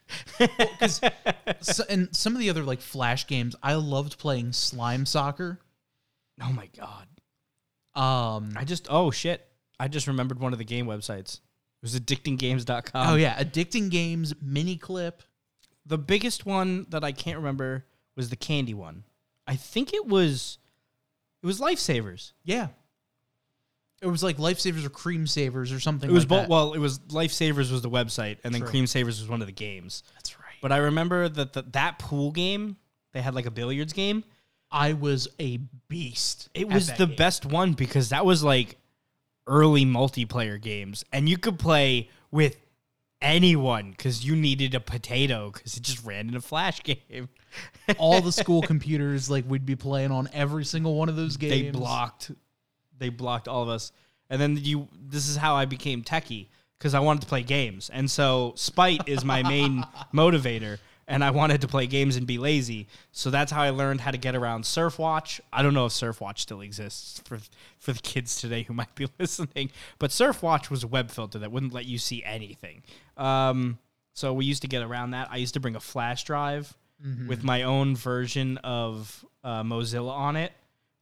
[1.61, 5.59] So, and some of the other like flash games, I loved playing Slime Soccer.
[6.41, 7.07] oh my god!
[7.95, 9.47] Um, I just oh shit!
[9.79, 11.35] I just remembered one of the game websites.
[11.35, 13.09] It was addictinggames.com.
[13.09, 15.21] oh yeah, addicting games, Miniclip.
[15.85, 17.85] The biggest one that I can't remember
[18.15, 19.03] was the candy one.
[19.47, 20.57] I think it was
[21.41, 22.33] it was Lifesavers.
[22.43, 22.67] Yeah,
[24.06, 26.08] it was like Lifesavers or Creme Savers or something.
[26.10, 26.50] It was like both that.
[26.50, 28.70] well, it was Lifesavers was the website and then True.
[28.70, 30.04] Cream Savers was one of the games.
[30.13, 30.46] That's right.
[30.62, 32.78] But I remember that the, that pool game,
[33.13, 34.24] they had like a billiards game.
[34.72, 36.50] I was a beast.
[36.54, 37.15] It at was that the game.
[37.15, 38.78] best one because that was like
[39.48, 42.58] early multiplayer games and you could play with
[43.22, 47.30] anyone cuz you needed a potato cuz it just ran in a flash game.
[47.98, 51.52] All the school computers, like we'd be playing on every single one of those games.
[51.52, 52.32] they blocked
[52.97, 53.91] they blocked all of us.
[54.29, 57.89] And then you this is how i became techie because i wanted to play games.
[57.93, 62.38] And so spite is my main motivator and i wanted to play games and be
[62.39, 62.88] lazy.
[63.12, 66.39] So that's how i learned how to get around surfwatch i don't know if surfwatch
[66.39, 67.38] still exists for
[67.77, 71.51] for the kids today who might be listening but surfwatch was a web filter that
[71.51, 72.81] wouldn't let you see anything.
[73.17, 73.77] Um
[74.13, 75.27] so we used to get around that.
[75.29, 77.27] I used to bring a flash drive Mm-hmm.
[77.27, 80.53] with my own version of uh, Mozilla on it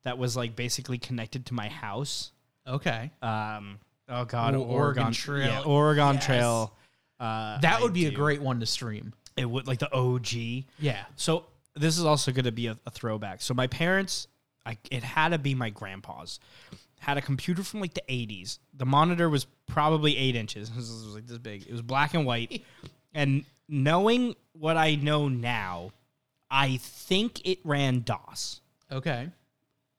[0.04, 2.32] that was like basically connected to my house.
[2.68, 3.12] Okay.
[3.22, 5.48] Um, oh God, Ooh, Oregon, Oregon Trail.
[5.48, 6.26] yeah, Oregon Yes.
[6.26, 6.74] Trail.
[7.20, 9.14] Uh, That I would be a great one to stream.
[9.38, 10.66] It would like the OG.
[10.80, 11.06] Yeah.
[11.16, 13.42] So this is also going to be a, a throwback.
[13.42, 14.28] So my parents,
[14.66, 16.40] I, it had to be my grandpa's,
[17.00, 18.60] had a computer from like the 80s.
[18.74, 20.70] The monitor was probably eight inches.
[20.74, 21.66] It was like this big.
[21.66, 22.64] It was black and white.
[23.14, 25.92] and knowing what I know now,
[26.52, 28.62] I think it ran DOS.
[28.92, 29.30] Okay.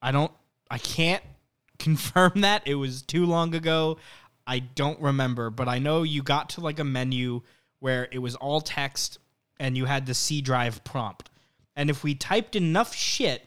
[0.04, 0.30] I don't,
[0.70, 1.22] I can't
[1.78, 2.62] confirm that.
[2.66, 3.98] It was too long ago.
[4.46, 7.40] I don't remember, but I know you got to like a menu
[7.80, 9.18] where it was all text
[9.58, 11.30] and you had the C drive prompt.
[11.76, 13.42] And if we typed enough shit,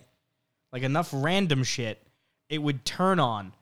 [0.74, 2.02] like enough random shit,
[2.50, 3.54] it would turn on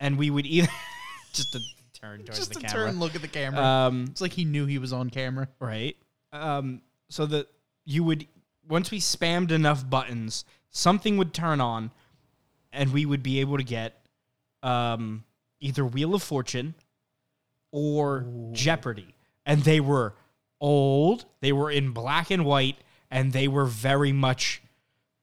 [0.00, 0.68] and we would either
[1.32, 1.60] just to
[1.92, 2.90] turn towards Just the camera.
[2.90, 3.62] turn, look at the camera.
[3.62, 5.48] Um, it's like he knew he was on camera.
[5.60, 5.96] right?
[6.32, 7.48] Um, so that
[7.84, 8.26] you would
[8.68, 11.90] once we spammed enough buttons, something would turn on,
[12.72, 14.00] and we would be able to get
[14.62, 15.24] um,
[15.60, 16.74] either Wheel of Fortune
[17.72, 19.14] or Jeopardy,
[19.46, 20.14] and they were
[20.60, 21.24] old.
[21.40, 22.76] They were in black and white,
[23.10, 24.62] and they were very much.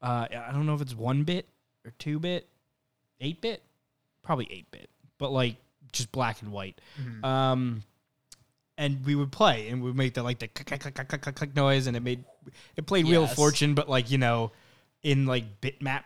[0.02, 1.48] Uh, I don't know if it's one bit
[1.86, 2.48] or two bit,
[3.20, 3.64] eight bit,
[4.22, 5.56] probably eight bit, but like
[5.92, 6.80] just black and white.
[7.24, 7.84] Um,
[8.78, 11.08] and we would play and we would make the like the click click click click
[11.10, 12.24] click, click, click noise and it made
[12.76, 14.52] it played Wheel of Fortune but like you know
[15.02, 16.06] in like bitmap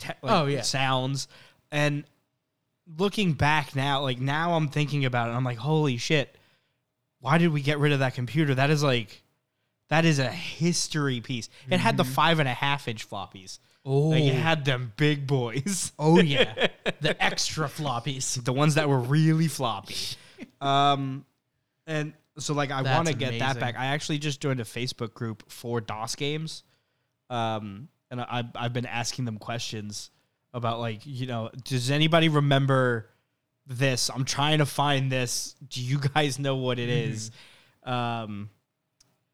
[0.00, 0.62] te- like, Oh, yeah.
[0.62, 1.28] sounds
[1.70, 2.04] and
[2.98, 6.36] looking back now like now I'm thinking about it I'm like holy shit
[7.20, 9.22] why did we get rid of that computer that is like
[9.90, 14.08] that is a history piece it had the five and a half inch floppies Oh.
[14.08, 16.66] like it had them big boys oh yeah.
[17.00, 18.42] the extra floppies.
[18.44, 19.96] the ones that were really floppy.
[20.60, 21.24] Um,
[21.86, 23.76] and so like I want to get that back.
[23.78, 26.64] I actually just joined a Facebook group for DOS games,
[27.30, 30.10] um, and I, I've been asking them questions
[30.52, 33.08] about like you know does anybody remember
[33.66, 34.10] this?
[34.10, 35.54] I'm trying to find this.
[35.68, 37.30] Do you guys know what it is?
[37.84, 38.50] Um,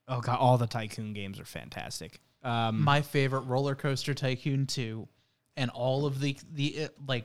[0.08, 2.20] oh god, all the tycoon games are fantastic.
[2.42, 5.08] Um, My favorite roller coaster tycoon 2
[5.56, 7.24] and all of the the uh, like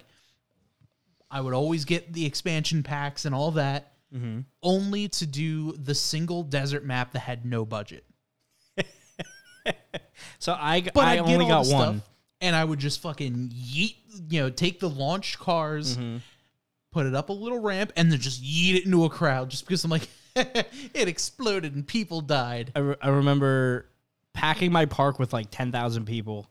[1.30, 4.42] I would always get the expansion packs and all that Mm-hmm.
[4.62, 8.04] only to do the single desert map that had no budget.
[10.39, 11.67] so I But I I'd only got one.
[11.67, 11.95] stuff
[12.41, 13.95] and I would just fucking yeet,
[14.30, 16.17] you know, take the launch cars, Mm-hmm.
[16.91, 19.65] put it up a little ramp, and then just yeet it into a crowd just
[19.65, 22.71] because I'm like, it exploded and people died.
[22.76, 23.88] I, re- I remember
[24.34, 26.47] packing my park with like 10,000 people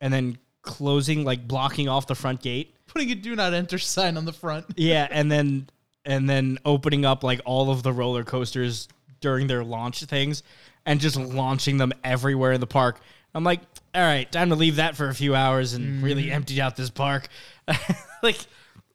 [0.00, 2.74] and then closing, like blocking off the front gate.
[2.86, 4.66] Putting a do not enter sign on the front.
[4.76, 5.06] Yeah.
[5.10, 5.68] And then,
[6.04, 8.88] and then opening up like all of the roller coasters
[9.20, 10.42] during their launch things
[10.86, 13.00] and just launching them everywhere in the park.
[13.34, 13.60] I'm like,
[13.94, 16.04] all right, time to leave that for a few hours and mm-hmm.
[16.04, 17.28] really empty out this park.
[18.22, 18.38] like,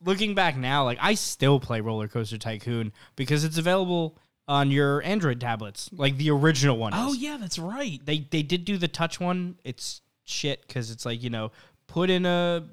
[0.04, 5.04] looking back now, like I still play Roller Coaster Tycoon because it's available on your
[5.04, 6.93] Android tablets, like the original one.
[6.95, 7.99] Oh is yeah, that's right.
[8.04, 9.58] they they did do the touch one.
[9.63, 11.52] It's shit because it's like you know
[11.88, 12.63] put in a,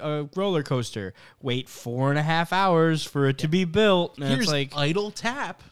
[0.00, 4.28] a roller coaster, wait four and a half hours for it to be built, and
[4.28, 5.62] Here's it's like idle tap.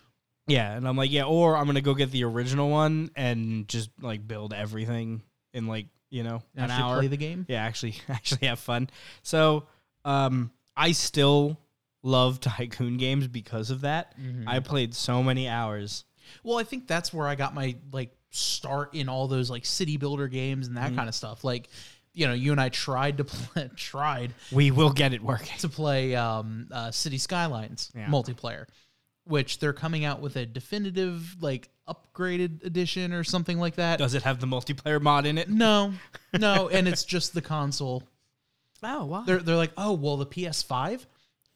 [0.47, 3.91] Yeah, and I'm like yeah, or I'm gonna go get the original one and just
[4.01, 6.99] like build everything in like you know an Actually hour.
[6.99, 7.47] play the game.
[7.49, 8.89] yeah, actually actually have fun.
[9.23, 9.65] So
[10.05, 11.59] um, I still
[12.03, 14.15] love tycoon games because of that.
[14.47, 16.05] I played so many hours.
[16.45, 19.97] Well, I think that's where I got my like start in all those like city
[19.97, 20.97] builder games and that Mm-hmm.
[20.97, 21.43] kind of stuff.
[21.45, 21.69] Like,
[22.13, 25.57] you know, you and I tried to play, tried We will get it working.
[25.59, 28.07] to play um, uh, City Skylines Yeah.
[28.09, 28.67] multiplayer,
[29.27, 33.99] which they're coming out with a definitive like upgraded edition or something like that.
[33.99, 35.49] Does it have the multiplayer mod in it?
[35.49, 35.93] No,
[36.39, 38.03] no, and it's just the console.
[38.83, 39.23] Oh wow.
[39.27, 41.07] They're they're like, oh well, the PS5,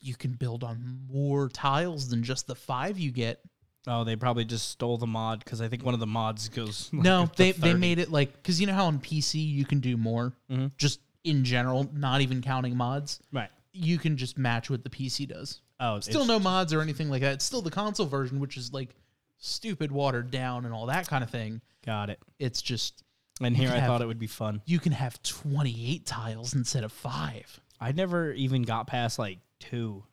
[0.01, 3.41] you can build on more tiles than just the five you get.
[3.87, 6.91] Oh, they probably just stole the mod because I think one of the mods goes.
[6.93, 9.81] like, No, they they made it like because you know how on PC you can
[9.81, 10.73] do more, Mhm.
[10.77, 13.21] just in general, not even counting mods.
[13.33, 13.51] right.
[13.73, 15.61] You can just match what the PC does.
[15.81, 17.33] Oh, Still no mods or anything like that.
[17.33, 18.95] It's still the console version, which is like
[19.39, 21.61] stupid, watered down, and all that kind of thing.
[21.87, 22.19] Got it.
[22.39, 23.03] It's just
[23.41, 24.61] And here can I have- thought it would be fun.
[24.67, 27.61] you can have twenty eight tiles instead of five.
[27.81, 30.05] I never even got past like two.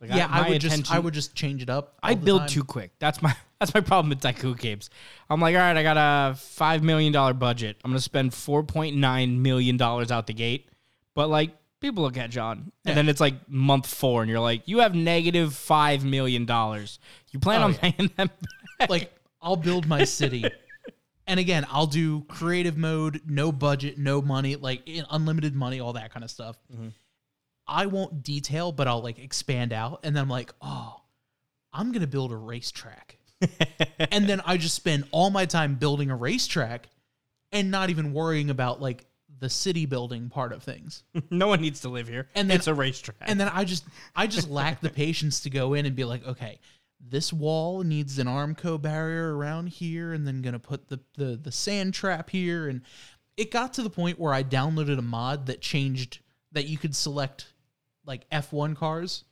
[0.00, 1.96] Like, yeah, I, my would just I attention- would just change it up.
[2.02, 2.48] I the build time.
[2.48, 2.90] too quick.
[2.98, 4.90] That's my that's my problem with tycoon games.
[5.30, 7.76] I'm like, all right, I got a five million dollar budget.
[7.84, 10.68] I'm gonna spend four point nine million dollars out the gate.
[11.14, 12.90] But like people look at John, Yeah.
[12.92, 16.98] and then it's like month four, and you're like, you have negative five million dollars.
[17.30, 17.90] You plan Oh, on yeah.
[17.90, 18.30] paying them?
[18.88, 20.44] like I'll build my city.
[21.24, 25.92] And again, I'll do creative mode, no budget, no money, like in- unlimited money, all
[25.92, 26.56] that kind of stuff.
[26.70, 26.88] Mm-hmm.
[27.64, 30.00] I won't detail, but I'll like expand out.
[30.02, 31.00] And then I'm like, oh,
[31.72, 33.18] I'm going to build a racetrack.
[34.10, 36.88] and then I just spend all my time building a racetrack
[37.52, 39.06] and not even worrying about like
[39.42, 41.02] the city building part of things.
[41.30, 42.28] no one needs to live here.
[42.36, 43.16] And then- it's a racetrack.
[43.20, 46.24] And then I just I just lack the patience to go in and be like,
[46.26, 46.60] okay,
[47.00, 51.50] this wall needs an Armco barrier around here, and then gonna put the the the
[51.50, 52.68] sand trap here.
[52.68, 52.82] And
[53.36, 56.20] it got to the point where I downloaded a mod that changed
[56.52, 57.52] that you could select
[58.06, 59.24] like F1 cars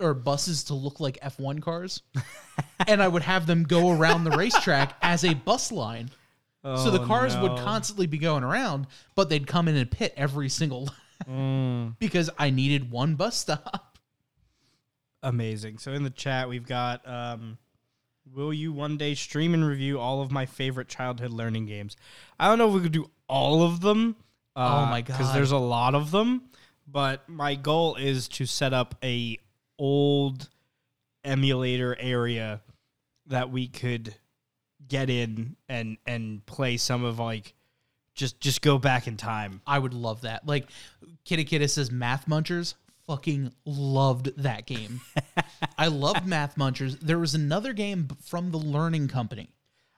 [0.00, 2.02] or buses to look like F1 cars.
[2.88, 6.10] and I would have them go around the racetrack as a bus line.
[6.64, 10.12] So the Oh, cars would constantly be going around, but they'd come in and pit
[10.16, 10.88] every single
[11.28, 11.96] Mm.
[12.00, 13.96] because I needed one bus stop.
[15.22, 15.78] Amazing.
[15.78, 17.58] So in the chat we've got um
[18.34, 21.96] will you one day stream and review all of my favorite childhood learning games?
[22.40, 24.16] I don't know if we could do all of them.
[24.56, 25.16] Oh my god.
[25.18, 26.42] Because there's a lot of them.
[26.88, 29.38] But my goal is to set up a
[29.78, 30.48] old
[31.24, 32.60] emulator area
[33.26, 34.14] that we could
[34.92, 37.54] get in and and play some of like
[38.14, 39.60] just just go back in time.
[39.66, 40.46] I would love that.
[40.46, 40.68] Like
[41.24, 42.74] Kitty Kitty says Math Munchers.
[43.06, 45.00] Fucking loved that game.
[45.76, 47.00] I loved Math Munchers.
[47.00, 49.48] There was another game from the Learning Company.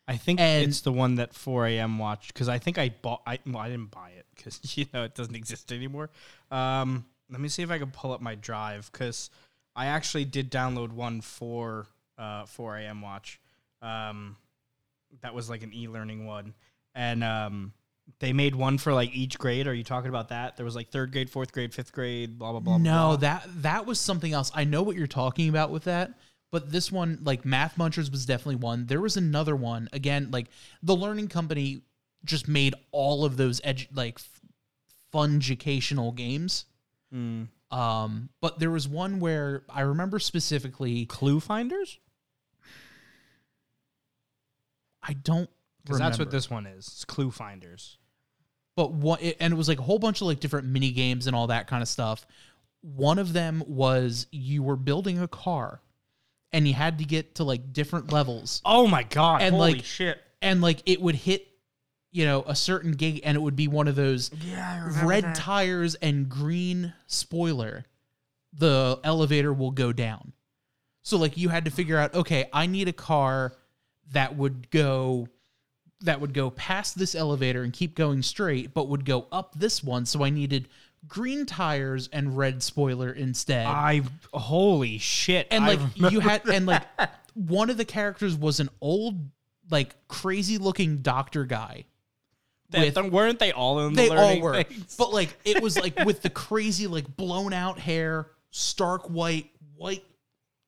[0.09, 3.23] I think And- it's the one that 4am watched because I think I bought.
[3.27, 6.09] I well, I didn't buy it because you know it doesn't exist anymore.
[6.51, 9.29] Um, let me see if I can pull up my drive because
[9.77, 13.41] I actually did download one for uh 4am watch.
[13.83, 14.37] Um,
[15.23, 16.55] that was like an e-learning one,
[16.95, 17.73] and um,
[18.21, 19.67] they made one for like each grade.
[19.67, 20.57] Are you talking about that?
[20.57, 22.79] There was like third grade, fourth grade, fifth grade, blah blah blah.
[22.79, 23.17] no, blah.
[23.17, 24.51] that that was something else.
[24.55, 26.13] I know what you're talking about with that,
[26.51, 28.87] but this one, like Math Munchers, was definitely one.
[28.87, 29.89] There was another one.
[29.93, 30.49] Again, like
[30.83, 31.83] the Learning Company
[32.25, 34.41] just made all of those edu- like f-
[35.13, 36.67] fun educational games.
[37.15, 37.49] Mm.
[37.71, 41.07] Um, but there was one where I remember specifically.
[41.07, 41.99] ClueFinders.
[45.07, 45.51] I don't
[45.85, 46.87] Because that's what this one is.
[46.87, 47.97] It's ClueFinders.
[48.77, 51.27] but what it, and it was like a whole bunch of like different mini games
[51.27, 52.27] and all that kind of stuff
[52.81, 55.81] one of them was you were building a car
[56.53, 59.41] and you had to get to like different levels Oh my god!
[59.43, 60.21] And, holy like, shit!
[60.43, 61.49] and like it would hit
[62.13, 65.95] you know a certain gate and it would be one of those Yeah, red tires
[65.97, 67.85] and green spoiler
[68.53, 70.33] the elevator will go down
[71.03, 73.53] so like you had to figure out okay i need a car
[74.13, 75.29] that would go
[76.01, 79.83] that would go past this elevator and keep going straight but would go up this
[79.83, 80.69] one so i needed
[81.07, 85.47] green tires and red spoiler instead I holy shit!
[85.51, 86.83] and like you had and like
[87.35, 89.29] one of the characters was an old
[89.71, 91.85] like crazy looking doctor guy
[92.71, 92.95] that.
[92.95, 94.97] with- weren't they all in the they all were things?
[94.97, 100.05] but like it was like with the crazy like blown out hair stark white white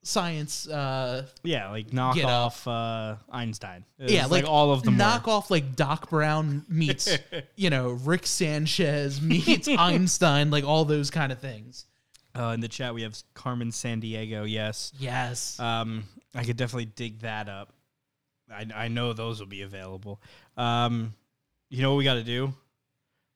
[0.06, 3.84] science uh yeah, like knock Get off uh, Einstein.
[3.98, 4.96] It yeah was, like, all of them.
[4.96, 5.32] knock were.
[5.32, 7.18] off like doc brown meets
[7.56, 11.86] you know rick sanchez meets einstein like all those kind of things
[12.38, 14.44] Uh, in the chat, we have Carmen Sandiego.
[14.46, 17.72] Yes, yes um, I could definitely dig that up.
[18.52, 20.20] I, I know those will be available.
[20.56, 21.14] Um,
[21.70, 22.52] you know what we got to do?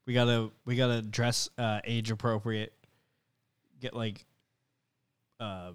[0.07, 2.73] We gotta we gotta dress uh, age appropriate.
[3.81, 4.25] Get like
[5.41, 5.73] uh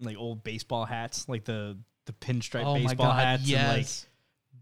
[0.00, 3.86] like old baseball hats, like the the pinstripe oh baseball god hats, and like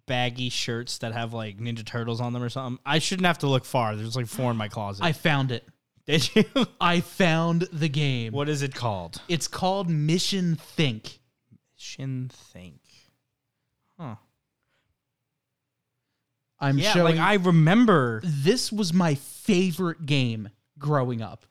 [0.07, 2.81] baggy shirts that have like Ninja Turtles on them or something.
[2.87, 3.97] I shouldn't have to look far.
[3.97, 5.05] There's like four in my closet.
[5.05, 5.65] i found it
[6.07, 6.45] Did you?
[6.81, 9.21] i found the game what is it called?
[9.29, 11.19] it's called mission think
[11.77, 12.81] Mission Think.
[13.99, 14.15] Huh.
[16.61, 18.23] i'm yeah, showing like I remember.
[18.25, 21.47] this was my favorite game growing up.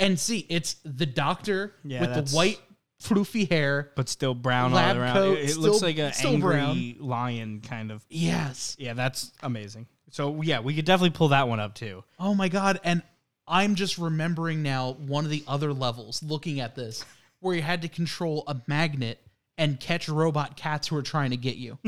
[0.00, 2.60] And see, it's the doctor Yeah, with the white
[3.02, 3.90] floofy hair.
[3.96, 5.14] but still brown all around.
[5.14, 8.04] coat, it it looks like an still angry lion kind of.
[8.08, 8.76] Yes.
[8.78, 9.86] Yeah, that's amazing.
[10.10, 12.04] So yeah, we could definitely pull that one up too.
[12.18, 13.02] Oh my god, and
[13.46, 17.04] I'm just remembering now one of the other levels looking at this
[17.40, 19.20] where you had to control a magnet
[19.56, 21.78] and catch robot cats who were trying to get you.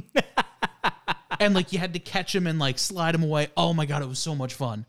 [1.40, 3.48] and like you had to catch them and like slide them away.
[3.56, 4.86] Oh my god, it was so much fun.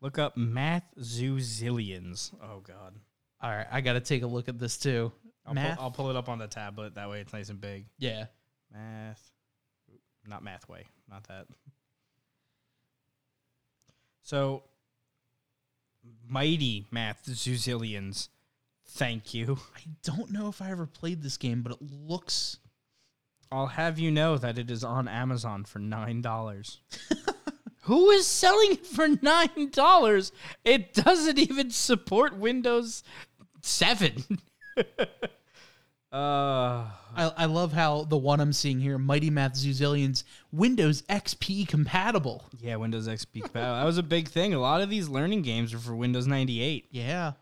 [0.00, 2.32] Look up Math Zoo Zillions.
[2.42, 2.94] Oh god.
[3.40, 5.10] All right, I got to take a look at this too.
[5.46, 5.76] I'll Math.
[5.76, 6.94] Pull, I'll pull it up on the tablet.
[6.94, 7.86] That way it's nice and big.
[7.98, 8.26] yeah.
[8.72, 9.30] Math.
[10.26, 10.84] Not Mathway.
[11.10, 11.46] Not that.
[14.22, 14.62] So,
[16.28, 18.28] mighty Math Zoo Zillions.
[18.86, 19.58] Thank you.
[19.76, 22.58] I don't know if I ever played this game, but it looks
[23.52, 26.80] I'll have you know that it is on Amazon for nine dollars.
[27.82, 30.32] Who is selling it for nine dollars?
[30.64, 33.04] It doesn't even support Windows
[33.60, 34.24] Seven.
[34.78, 34.82] uh,
[36.12, 41.66] I, I love how the one I'm seeing here, Mighty Math Zoo Zillions, Windows XP
[41.68, 42.44] compatible.
[42.60, 43.74] yeah, Windows XP compatible.
[43.76, 44.52] That was a big thing.
[44.54, 46.86] A lot of these learning games are for Windows ninety eight.
[46.90, 47.32] Yeah.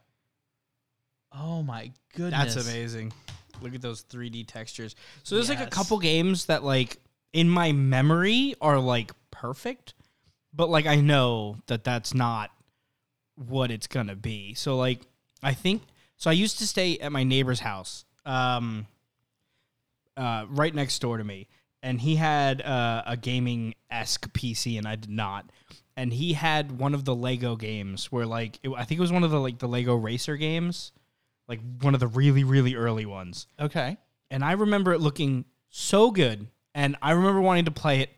[1.32, 2.54] Oh my goodness.
[2.54, 3.12] That's amazing.
[3.62, 4.96] Look at those 3D textures.
[5.22, 5.72] So there's like a Yes.
[5.72, 6.96] couple games that like
[7.32, 9.94] in my memory are like perfect,
[10.54, 12.50] but like I know that that's not
[13.36, 14.54] what it's going to be.
[14.54, 15.02] So like
[15.42, 15.82] I think
[16.20, 18.04] so I used to stay at my neighbor's house.
[18.24, 18.86] Um
[20.16, 21.48] uh right next door to me
[21.82, 25.50] and he had uh, a gaming esque PC and I did not.
[25.96, 29.12] And he had one of the Lego games where like it, I think it was
[29.12, 30.92] one of the like the Lego racer games
[31.48, 33.96] like one of the really really early ones Okay.
[34.30, 36.46] and i remember it looking so good
[36.76, 38.10] and i remember wanting to play it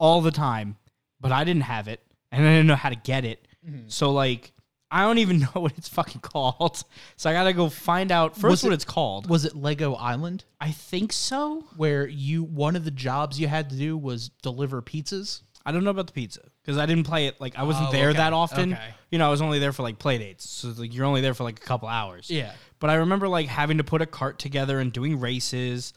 [0.00, 0.76] all the time
[1.20, 2.00] but i didn't have it
[2.32, 3.46] and i didn't know how to get it
[3.86, 4.52] so like
[4.92, 6.84] i don't even know what it's fucking called
[7.16, 9.94] so i gotta go find out first Was what it- it's called Was it Lego
[9.94, 14.28] Island i think so where you one of the jobs you had to do was
[14.42, 15.42] deliver pizzas?
[15.66, 17.92] i don't know about the pizza because i didn't play it like i wasn't Oh,
[17.92, 18.18] there okay.
[18.18, 18.94] that often Okay.
[19.10, 21.20] you know i was only there for like play dates so it's like you're only
[21.20, 22.52] there for like a couple hours Yeah.
[22.80, 25.92] But I remember like having to put a cart together and doing races.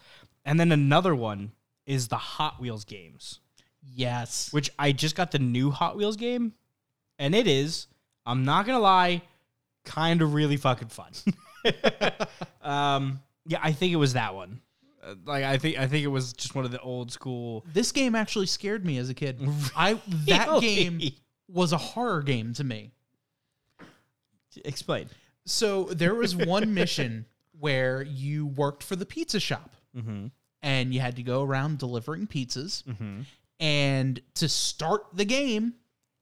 [0.45, 1.51] And then another one
[1.87, 3.39] is the Hot Wheels games,
[3.81, 4.53] Yes.
[4.53, 6.53] which I just got the new Hot Wheels game.
[7.17, 7.87] And it is,
[8.25, 9.21] I'm not going to lie,
[9.85, 11.11] kind of really fucking fun.
[12.61, 14.61] um, yeah, I think it was that one.
[15.03, 17.65] Uh, Like I think I think it was just one of the old school.
[17.73, 19.39] This game actually scared me as a kid.
[19.75, 21.01] I that game
[21.47, 22.91] was a horror game to me.
[24.63, 25.09] Explain.
[25.45, 27.25] So there was one mission
[27.59, 30.25] where you worked for the pizza shop Mm-hmm.
[30.61, 32.83] and you had to go around delivering pizzas.
[32.83, 33.21] Mm-hmm.
[33.61, 35.75] And to start the game,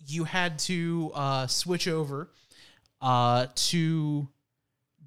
[0.07, 2.29] you had to uh, switch over
[3.01, 4.27] uh, to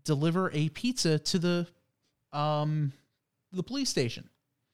[0.05, 1.67] deliver a pizza to the
[2.33, 2.93] um,
[3.53, 4.29] the police station.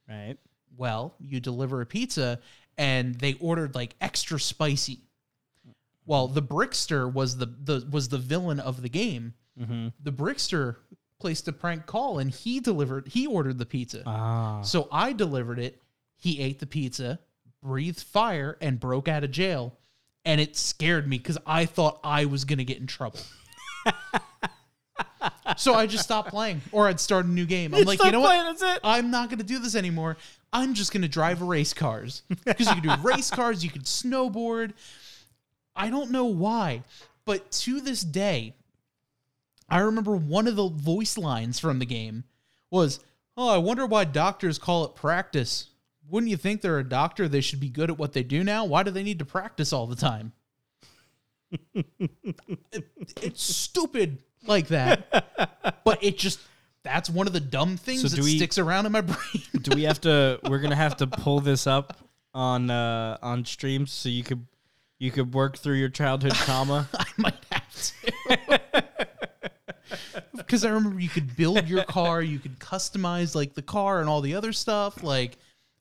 [0.08, 0.36] Right.
[0.76, 2.40] Well, you deliver a pizza
[2.78, 5.00] and they ordered like extra spicy.
[6.04, 9.34] Well, the Brickster was the, the was the villain of the game.
[9.60, 9.88] Mm-hmm.
[10.02, 10.76] The Brickster
[11.20, 14.02] placed a prank call and he delivered he ordered the pizza.
[14.06, 14.62] Ah.
[14.62, 15.80] So I delivered it.
[16.16, 17.20] He ate the pizza,
[17.62, 19.78] breathed fire, and broke out of jail.
[20.24, 23.20] And it scared me because I thought I was gonna get in trouble.
[25.56, 27.74] so I just stopped playing, or I'd start a new game.
[27.74, 28.58] I'm like, you know what?
[28.58, 28.80] That's it.
[28.84, 30.16] I'm not going to do this anymore.
[30.52, 33.82] I'm just going to drive race cars because you can do race cars, you can
[33.82, 34.72] snowboard.
[35.74, 36.82] I don't know why,
[37.24, 38.54] but to this day,
[39.68, 42.24] I remember one of the voice lines from the game
[42.70, 43.00] was,
[43.36, 45.68] "Oh, I wonder why doctors call it practice.
[46.08, 47.28] Wouldn't you think they're a doctor?
[47.28, 48.64] They should be good at what they do now.
[48.64, 50.32] Why do they need to practice all the time?"
[51.74, 52.88] It-
[53.20, 56.40] it's stupid like that, but it just.
[56.84, 59.18] That's one of the dumb things So that we- sticks around in my brain.
[59.60, 60.40] Do we have to?
[60.48, 61.96] We're gonna have to pull this up
[62.34, 64.44] on uh on streams so you could
[64.98, 66.88] you could work through your childhood trauma.
[66.94, 68.50] I might have to.
[70.36, 74.08] Because I remember you could build your car, you could customize like the car and
[74.08, 75.02] all the other stuff.
[75.02, 75.38] Like,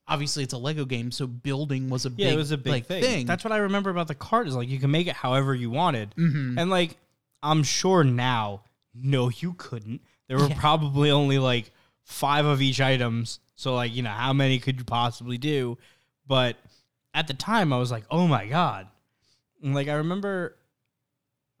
[0.08, 2.72] obviously, it's a Lego game, so building was a big, yeah, it was a big
[2.72, 3.26] like, thing.
[3.26, 5.70] That's what I remember about the cart is like you can make it however you
[5.70, 6.60] wanted, Mhm.
[6.60, 6.96] and like
[7.42, 8.62] I'm sure now,
[8.94, 10.00] no, you couldn't.
[10.28, 10.60] There were Yeah.
[10.60, 11.72] probably only like
[12.04, 15.78] five of each items, so like you know how many could you possibly do?
[16.26, 16.56] But
[17.14, 18.88] at the time, I was like, oh my god,
[19.62, 20.56] and like I remember.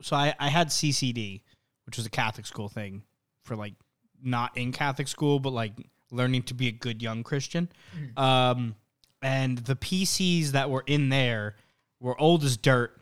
[0.02, 1.42] So I I had CCD,
[1.86, 3.02] which was a Catholic school thing
[3.44, 3.74] for like
[4.22, 5.72] not in Catholic school, but like
[6.12, 7.68] learning to be a good young Christian.
[8.16, 8.76] Um,
[9.22, 11.56] and the PCs that were in there
[11.98, 13.00] were old as dirt,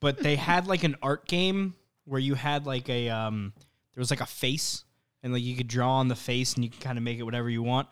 [0.00, 1.74] but they had like an art game
[2.04, 3.52] where you had like a um,
[3.94, 4.84] there was like a face,
[5.22, 7.22] and like you could draw on the face, and you can kind of make it
[7.22, 7.88] whatever you want.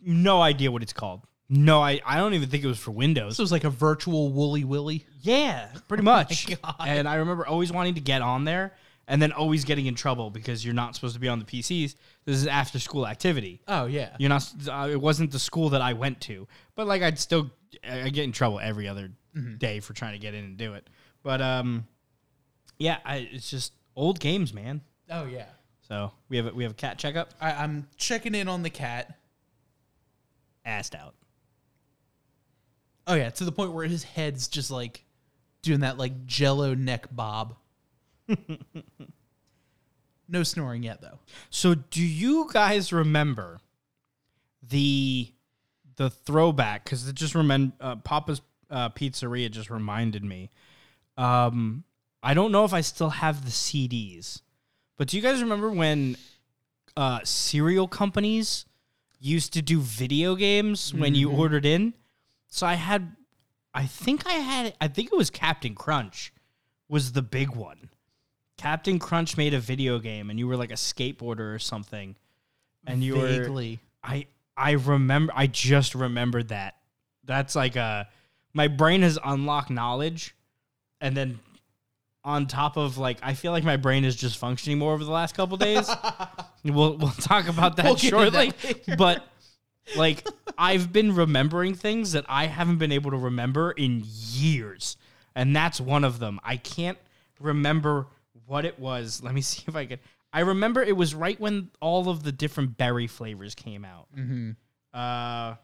[0.00, 1.22] No idea what it's called.
[1.50, 3.32] No, I, I don't even think it was for Windows.
[3.32, 5.06] This was like a virtual Wooly Willy.
[5.20, 6.46] Yeah, pretty much.
[6.62, 6.74] God.
[6.86, 8.74] And I remember always wanting to get on there
[9.08, 11.96] and then always getting in trouble because you're not supposed to be on the PCs.
[12.26, 13.60] This is after school activity.
[13.66, 14.48] Oh yeah, You're not.
[14.70, 16.46] Uh, it wasn't the school that I went to,
[16.76, 17.50] but like I'd still
[17.82, 19.10] I get in trouble every other
[19.58, 20.88] day for trying to get in and do it.
[21.22, 21.86] But um,
[22.78, 24.82] yeah, I, it's just old games, man.
[25.10, 25.46] oh yeah.
[25.88, 27.32] So we have a, we have a cat checkup.
[27.40, 29.16] I, I'm checking in on the cat.
[30.66, 31.14] Assed out.
[33.06, 35.02] Oh yeah, to the point where his head's just like
[35.62, 37.56] doing that like Jello neck bob.
[40.28, 41.18] no snoring yet though.
[41.50, 43.60] So do you guys remember
[44.62, 45.32] the
[45.96, 50.50] the throwback because it just remember uh, Papa's uh, Pizzeria just reminded me.
[51.16, 51.84] Um,
[52.22, 54.42] I don't know if I still have the CDs,
[54.96, 56.16] but do you guys remember when
[56.96, 58.66] uh, cereal companies
[59.20, 61.94] used to do video games when you ordered in?
[62.48, 63.16] So I had,
[63.74, 66.32] I think I had, I think it was Captain Crunch
[66.88, 67.90] was the big one.
[68.58, 72.16] Captain Crunch made a video game, and you were like a skateboarder or something,
[72.86, 73.78] and you were Vaguely.
[74.02, 76.76] I I remember I just remembered that.
[77.24, 78.08] That's like a
[78.52, 80.34] my brain has unlocked knowledge
[81.00, 81.38] and then
[82.24, 85.10] on top of like I feel like my brain is just functioning more over the
[85.10, 85.88] last couple days.
[86.64, 88.52] we'll we'll talk about that We'll shortly.
[88.62, 89.24] that but
[89.96, 94.96] like I've been remembering things that I haven't been able to remember in years.
[95.34, 96.40] And that's one of them.
[96.42, 96.98] I can't
[97.38, 98.08] remember
[98.48, 99.22] what it was.
[99.22, 99.98] Let me see if I can
[100.32, 104.08] I remember it was right when all of the different berry flavors came out.
[104.16, 104.50] Mm-hmm.
[104.92, 105.54] Uh,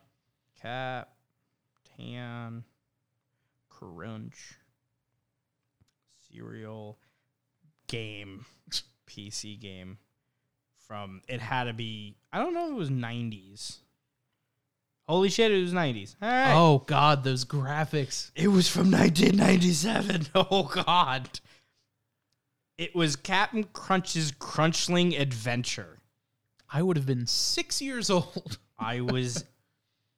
[0.60, 2.64] Captain
[3.68, 4.54] Crunch
[6.30, 6.98] cereal
[7.86, 8.46] game
[9.06, 9.98] PC game
[10.86, 13.78] from it had to be I don't know if it was 90s.
[15.06, 16.16] Holy shit, it was 90s.
[16.22, 16.54] All right.
[16.54, 18.30] Oh God, those graphics.
[18.34, 20.28] It was from 1997.
[20.34, 21.40] Oh god.
[22.76, 26.00] It was Captain Crunch's Crunchling Adventure.
[26.72, 28.58] I would have been six years old.
[28.78, 29.44] I was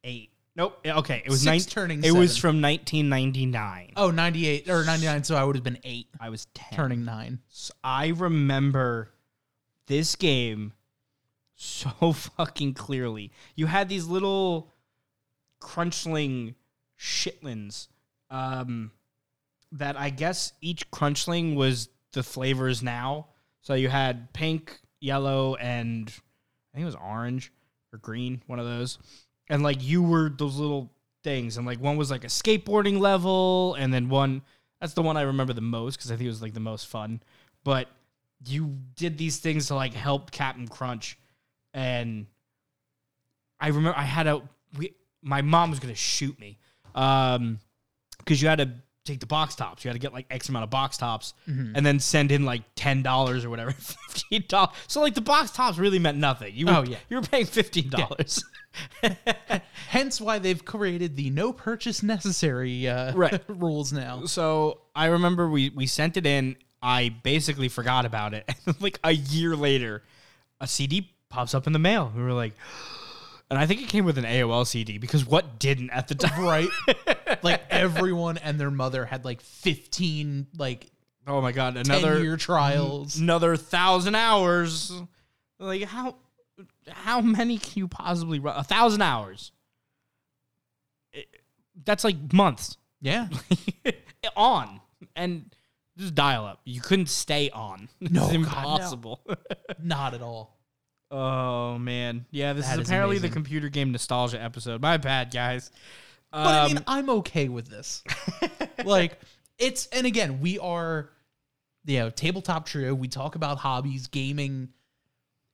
[0.04, 0.30] 8.
[0.57, 0.78] Nope.
[0.86, 2.40] Okay, it was Six nine, turning It was seven.
[2.40, 3.92] from 1999.
[3.98, 6.76] Oh, 98 or 99, so I would have been eight, I was 10.
[6.76, 7.40] turning nine.
[7.50, 9.11] So I remember
[9.86, 10.72] this game
[11.57, 13.32] so fucking clearly.
[13.54, 14.72] You had these little
[15.61, 16.54] crunchling
[16.98, 17.88] shitlins
[18.30, 18.92] um,
[19.72, 23.29] that I guess each crunchling was the flavors now.
[23.61, 27.53] So you had pink, yellow, and I think it was orange
[27.93, 28.99] or green, one of those.
[29.49, 30.91] And like you were those little
[31.23, 34.43] things, and like one was like a skateboarding level, and then one
[34.81, 36.87] that's the one I remember the most because I think it was like the most
[36.89, 37.23] fun.
[37.64, 37.89] But
[38.47, 41.19] you did these things to like help Captain Crunch,
[41.73, 42.27] and
[43.61, 44.43] I remember I had a
[44.79, 46.59] we my mom was gonna shoot me,
[46.95, 47.59] um,
[48.19, 48.71] because you had to
[49.07, 49.84] take the box tops.
[49.84, 52.62] You had to get like X amount of box tops, and then send in like
[52.74, 54.74] ten dollars or whatever, fifteen dollars.
[54.88, 56.52] So like the box tops really meant nothing.
[56.54, 56.96] You were, Oh, yeah.
[57.09, 58.44] you were paying fifteen dollars.
[59.88, 63.40] Hence why they've created the no purchase necessary uh, Right.
[63.48, 64.26] rules now.
[64.26, 66.57] So I remember we we sent it in.
[66.82, 70.02] I basically forgot about it, and like a year later,
[70.61, 72.12] a CD pops up in the mail.
[72.14, 72.52] We were like,
[73.50, 76.44] and I think it came with an AOL CD because what didn't at the time?
[76.44, 76.68] Right?
[77.43, 80.91] Like everyone and their mother had like 15 like
[81.29, 83.16] Oh my god, another year trials.
[83.16, 84.93] another thousand hours.
[85.59, 86.16] Like how
[86.89, 88.57] how many can you possibly run?
[88.57, 89.51] A thousand hours.
[91.12, 91.29] It-
[91.85, 93.29] that's like months Yeah.
[94.37, 94.81] on
[95.14, 95.55] and
[95.99, 96.61] just dial up.
[96.64, 97.89] You couldn't stay on.
[98.01, 98.39] No, it's God, no.
[98.39, 99.20] impossible.
[99.83, 100.57] Not at all.
[101.11, 102.53] oh man, yeah.
[102.53, 104.81] This is is apparently the computer game nostalgia episode.
[104.81, 105.70] My bad, guys.
[106.43, 108.03] But I Um, mean, I'm okay with this.
[108.84, 109.18] like,
[109.59, 111.11] it's, and again, we are,
[111.87, 112.95] you know, tabletop trio.
[112.95, 114.07] We talk about hobbies.
[114.09, 114.68] Gaming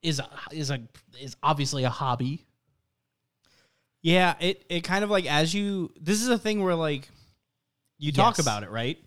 [0.02, 0.80] is a, is a,
[1.20, 2.44] is obviously a hobby.
[4.02, 7.08] Yeah, it it kind of like as you this is a thing where like
[7.98, 8.40] you talk Yes.
[8.40, 8.98] about it, right?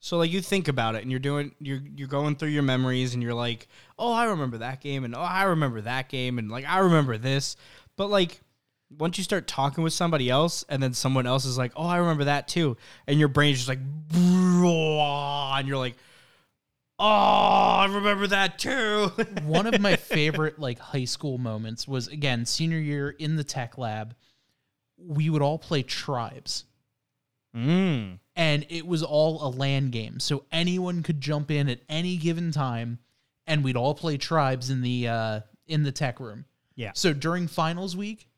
[0.00, 3.14] So like you think about it and you're doing you're you're going through your memories
[3.14, 3.68] and you're like,
[3.98, 7.18] "Oh, I remember that game and oh, I remember that game and like I remember
[7.18, 7.56] this."
[7.96, 8.40] But like
[8.98, 11.98] once you start talking with somebody else and then someone else is like, "Oh, I
[11.98, 12.76] remember that too."
[13.06, 15.96] And your brain's just like and you're like,
[16.98, 19.10] "Oh, I remember that too."
[19.44, 23.78] One of my favorite like high school moments was again senior year in the tech
[23.78, 24.14] lab.
[24.98, 26.64] We would all play tribes.
[27.54, 28.18] mm.
[28.34, 30.20] and it was all a LAN game.
[30.20, 32.98] So anyone could jump in at any given time,
[33.46, 36.44] and we'd all play tribes in the uh, in the tech room.
[36.74, 36.92] Yeah.
[36.94, 38.28] So during finals week,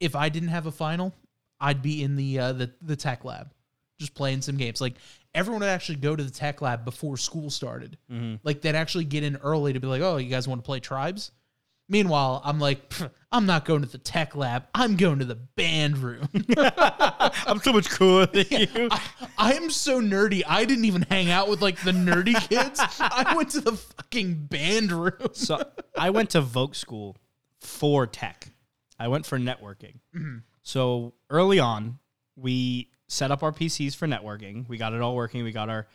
[0.00, 1.14] if I didn't have a final,
[1.60, 3.52] I'd be in the uh, the the tech lab,
[3.98, 4.80] just playing some games.
[4.80, 4.94] Like
[5.34, 7.96] everyone would actually go to the tech lab before school started.
[8.42, 10.80] Like they'd actually get in early to be like, "Oh, you guys want to play
[10.80, 11.30] tribes?"
[11.88, 12.92] Meanwhile, I'm like,
[13.30, 14.64] I'm not going to the tech lab.
[14.74, 16.28] I'm going to the band room.
[16.58, 18.88] I'm so much cooler than you.
[19.38, 20.42] I am so nerdy.
[20.48, 22.80] I didn't even hang out with like the nerdy kids.
[22.98, 25.28] I went to the fucking band room.
[25.32, 25.62] So
[25.96, 27.16] I went to Vogue school
[27.60, 28.48] for tech.
[28.98, 29.98] I went for networking.
[30.62, 31.98] So early on,
[32.34, 34.68] we set up our PCs for networking.
[34.68, 35.44] We got it all working.
[35.44, 35.86] We got our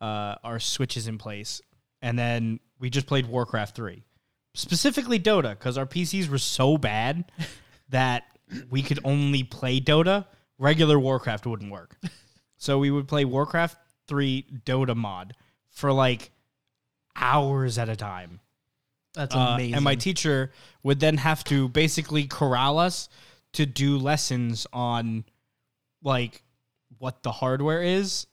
[0.00, 1.60] uh, our switches in place,
[2.02, 4.04] and then we just played Warcraft three,
[4.54, 7.30] specifically Dota, because our PCs were so bad
[7.90, 8.24] that
[8.70, 10.26] we could only play Dota,
[10.58, 11.96] regular Warcraft wouldn't work.
[12.56, 13.76] So we would play Warcraft
[14.08, 15.34] 3 Dota mod
[15.70, 16.30] for like
[17.16, 18.40] hours at a time.
[19.14, 19.74] That's Uh, amazing.
[19.74, 20.52] and my teacher
[20.82, 23.08] would then have to basically corral us
[23.52, 25.24] to do lessons on
[26.02, 26.42] like
[26.98, 28.26] what the hardware is.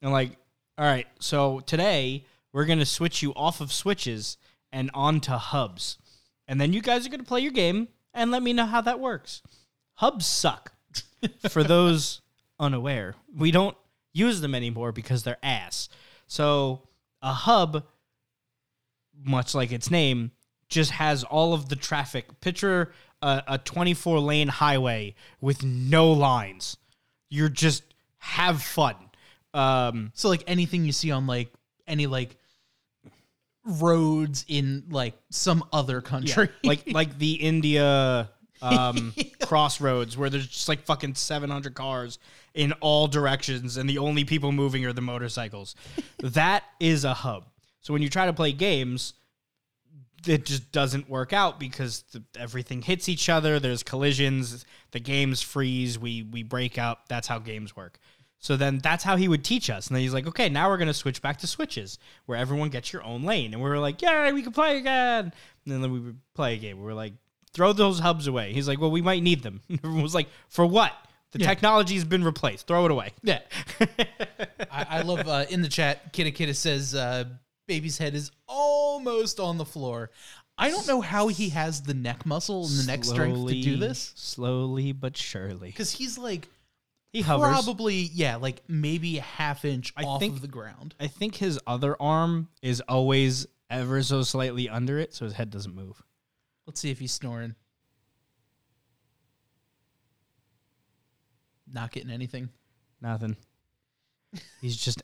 [0.00, 0.36] And like,
[0.78, 4.36] all right, so today we're going to switch you off of switches
[4.72, 5.98] and onto hubs.
[6.48, 8.80] And then you guys are going to play your game and let me know how
[8.80, 9.42] that works.
[9.94, 10.72] Hubs suck.
[11.50, 12.20] For those
[12.58, 13.76] unaware, we don't
[14.12, 15.88] use them anymore because they're ass.
[16.26, 16.82] So
[17.22, 17.84] a hub
[19.24, 20.32] much like its name,
[20.68, 22.40] just has all of the traffic.
[22.40, 22.92] Picture
[23.22, 26.76] a, a 24 lane highway with no lines.
[27.30, 27.82] You're just
[28.18, 28.96] have fun.
[29.54, 31.52] Um, so like anything you see on like
[31.86, 32.36] any like
[33.64, 36.48] roads in like some other country.
[36.64, 42.18] like like the India um, crossroads where there's just like fucking 700 cars
[42.54, 45.74] in all directions and the only people moving are the motorcycles.
[46.18, 47.44] that is a hub.
[47.82, 49.12] So when you try to play games,
[50.26, 53.58] it just doesn't work out because the, everything hits each other.
[53.58, 54.64] There's collisions.
[54.92, 55.98] The games freeze.
[55.98, 57.08] We we break up.
[57.08, 57.98] That's how games work.
[58.38, 59.86] So then that's how he would teach us.
[59.88, 62.92] And then he's like, okay, now we're gonna switch back to switches where everyone gets
[62.92, 63.52] your own lane.
[63.52, 65.32] And we were like, yeah, we can play again.
[65.66, 66.78] And then we would play a game.
[66.78, 67.14] We were like,
[67.52, 68.52] throw those hubs away.
[68.52, 69.60] He's like, well, we might need them.
[69.68, 70.92] And everyone was like, for what?
[71.32, 71.46] The Yeah.
[71.48, 72.66] technology's been replaced.
[72.66, 73.10] Throw it away.
[73.22, 73.40] Yeah.
[74.70, 77.24] I, I love uh, in the chat, Kita Kita says uh,
[77.66, 80.10] baby's head is almost on the floor.
[80.58, 83.76] I don't know how he has the neck muscle and the neck strength to do
[83.76, 85.68] this Slowly but surely.
[85.68, 86.48] because he's like
[87.12, 87.48] He hovers.
[87.48, 90.94] probably yeah like maybe a half inch I off think- of the ground.
[91.00, 95.50] I think his other arm is always ever so slightly under it, so his head
[95.50, 96.02] doesn't move.
[96.66, 97.54] Let's see if he's snoring.
[101.72, 102.50] Not getting anything.
[103.00, 103.36] Nothing.
[104.60, 105.02] He's just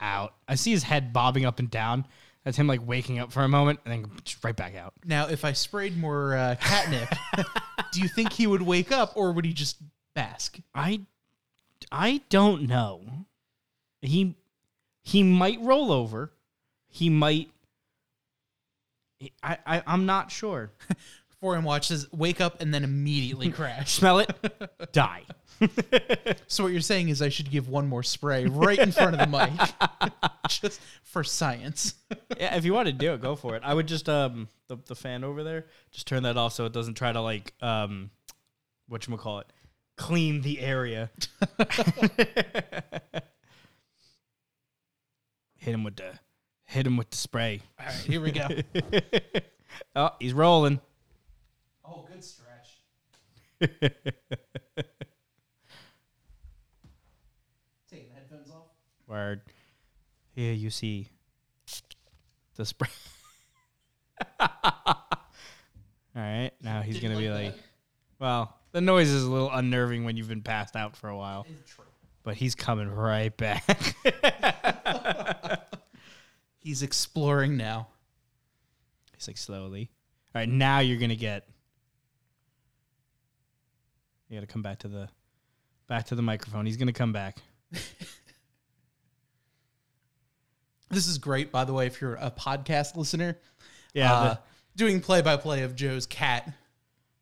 [0.00, 0.34] out.
[0.48, 2.06] I see his head bobbing up and down.
[2.44, 4.94] That's him like waking up for a moment and then just right back out.
[5.04, 7.08] Now, if I sprayed more uh, catnip,
[7.92, 9.76] do you think he would wake up or would he just
[10.14, 10.58] bask?
[10.74, 11.02] I
[11.92, 13.02] I don't know.
[14.00, 14.36] He
[15.02, 16.32] he might roll over.
[16.88, 17.50] He might
[19.42, 20.72] I, I I'm not sure.
[21.42, 23.94] And watch says wake up and then immediately crash.
[23.94, 24.30] Smell it,
[24.92, 25.24] die.
[26.46, 29.30] So what you're saying is I should give one more spray right in front of
[29.30, 31.94] the mic, just for science.
[32.38, 33.62] yeah, if you want to do it, go for it.
[33.64, 36.72] I would just um the, the fan over there, just turn that off so it
[36.72, 38.10] doesn't try to like um
[38.88, 39.52] what you call it,
[39.96, 41.10] clean the area.
[45.58, 46.12] hit him with the
[46.64, 47.60] hit him with the spray.
[47.78, 48.48] All right, here we go.
[49.94, 50.80] Oh, he's rolling.
[51.90, 52.78] Oh, good stretch.
[57.90, 58.68] Taking the headphones off.
[59.06, 59.40] Word.
[60.34, 61.08] Here you see
[62.56, 62.88] the spray.
[64.40, 64.48] All
[66.14, 67.58] right, now he's Didn't gonna be like like,
[68.18, 71.46] well, the noise is a little unnerving when you've been passed out for a while,
[71.66, 71.84] True.
[72.22, 73.96] but he's coming right back.
[76.62, 77.88] He's exploring now.
[79.16, 79.90] he's like slowly.
[80.34, 81.48] All right, now you're gonna get.
[84.30, 85.08] You gotta come back to the,
[85.88, 86.64] back to the microphone.
[86.64, 87.36] He's gonna come back.
[90.92, 93.38] This is great, by the way, if you're a podcast listener.
[93.94, 94.40] Yeah, Uh, the-
[94.74, 96.52] doing play by play of Joe's cat.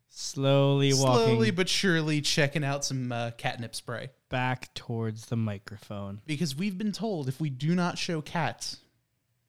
[0.08, 4.08] slowly walking Slowly but surely checking out some uh, catnip spray.
[4.30, 6.22] back towards the microphone.
[6.26, 8.78] Because we've been told if we do not show cats,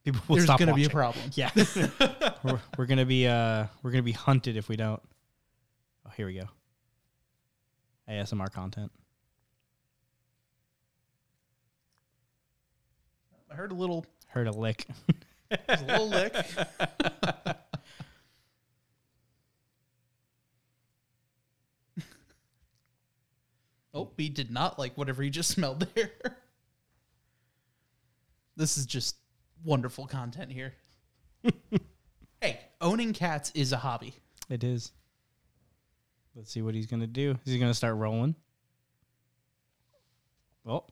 [0.03, 1.29] People will there's going to be a problem.
[1.33, 1.51] Yeah.
[2.43, 5.01] we're, we're gonna be uh we're gonna be hunted if we don't.
[6.05, 6.47] Oh, here we go.
[8.09, 8.91] ASMR content.
[13.51, 14.85] I heard a little, Heard a lick.
[15.51, 16.35] a little lick.
[23.93, 26.11] oh, he did not like whatever he just smelled there.
[28.55, 29.15] this is just
[29.63, 30.73] wonderful content here.
[32.41, 34.13] hey, owning cats is a hobby.
[34.49, 34.91] it is.
[36.39, 37.37] Let's see what he's gonna do.
[37.45, 38.33] Is he gonna start rolling?
[40.65, 40.85] Oh.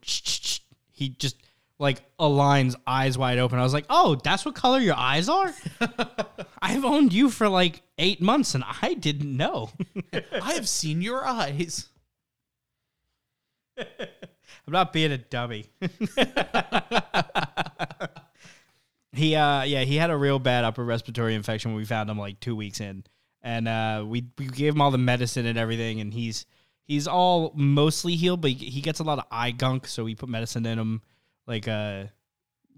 [0.93, 1.37] he just
[1.79, 3.59] like aligns eyes wide open.
[3.59, 5.53] I was like, oh, that's what color your eyes are?
[6.63, 9.71] I've owned you for like eight months and I didn't know.
[10.13, 11.89] I have seen your eyes.
[13.79, 15.67] I'm not being a dummy.
[19.13, 22.19] he uh yeah, he had a real bad upper respiratory infection when we found him
[22.19, 23.05] like two weeks in.
[23.43, 26.47] And uh we we gave him all the medicine and everything and he's
[26.85, 30.15] he's all mostly healed, but he, he gets a lot of eye gunk, so we
[30.15, 31.03] put medicine in him
[31.47, 32.05] like uh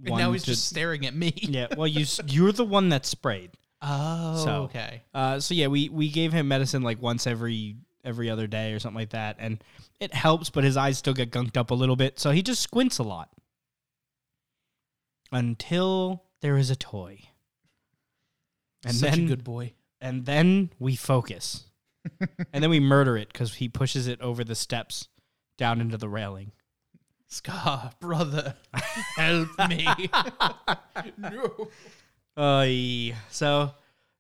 [0.05, 1.33] And now he's to- just staring at me.
[1.37, 3.51] Yeah, well you you're the one that sprayed.
[3.81, 5.03] Oh, So- okay.
[5.15, 8.79] Uh, so yeah, we we gave him medicine like once every every other day or
[8.79, 9.63] something like that, and
[10.01, 12.63] it helps, but his eyes still get gunked up a little bit, so he just
[12.63, 13.31] squints a lot
[15.33, 17.21] until there is a toy,
[18.85, 19.73] and Such then a good boy.
[20.01, 21.65] and then we focus,
[22.53, 25.09] and then we murder it because he pushes it over the steps
[25.57, 26.53] down into the railing.
[27.27, 28.55] Scar, brother,
[29.17, 29.87] help me.
[31.19, 31.69] no.
[32.37, 33.73] Uh, so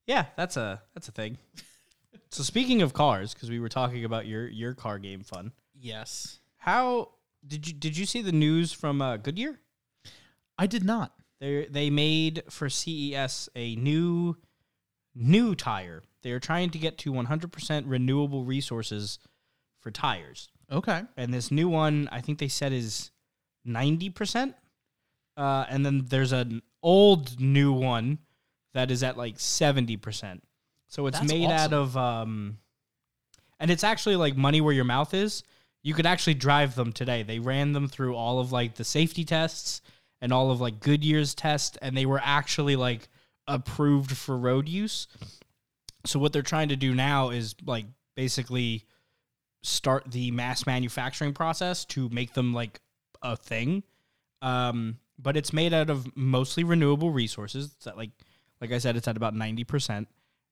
[0.06, 1.38] yeah, that's a that's a thing.
[2.30, 5.52] So speaking of cars, because we were talking about your your car game fun.
[5.80, 6.40] Yes.
[6.58, 7.10] How
[7.46, 9.60] did you did you see the news from uh, Goodyear?
[10.58, 11.12] I did not.
[11.40, 14.36] They they made for CES a new
[15.14, 16.02] new tire.
[16.22, 19.18] They are trying to get to 100% renewable resources
[19.78, 20.50] for tires.
[20.70, 21.02] Okay.
[21.16, 23.10] And this new one, I think they said is
[23.66, 24.54] 90%.
[25.36, 28.18] Uh, and then there's an old new one
[28.74, 30.40] that is at like 70%.
[30.88, 32.58] So it's That's made out of um
[33.60, 35.42] and it's actually like money where your mouth is.
[35.82, 37.22] You could actually drive them today.
[37.22, 39.80] They ran them through all of like the safety tests
[40.20, 43.08] and all of like Goodyear's test and they were actually like
[43.46, 45.06] approved for road use.
[46.04, 48.84] So what they're trying to do now is like basically
[49.62, 52.80] start the mass manufacturing process to make them like
[53.22, 53.82] a thing.
[54.42, 57.72] Um, but it's made out of mostly renewable resources.
[57.76, 58.10] It's at like,
[58.60, 60.08] like I said, it's at about ninety percent.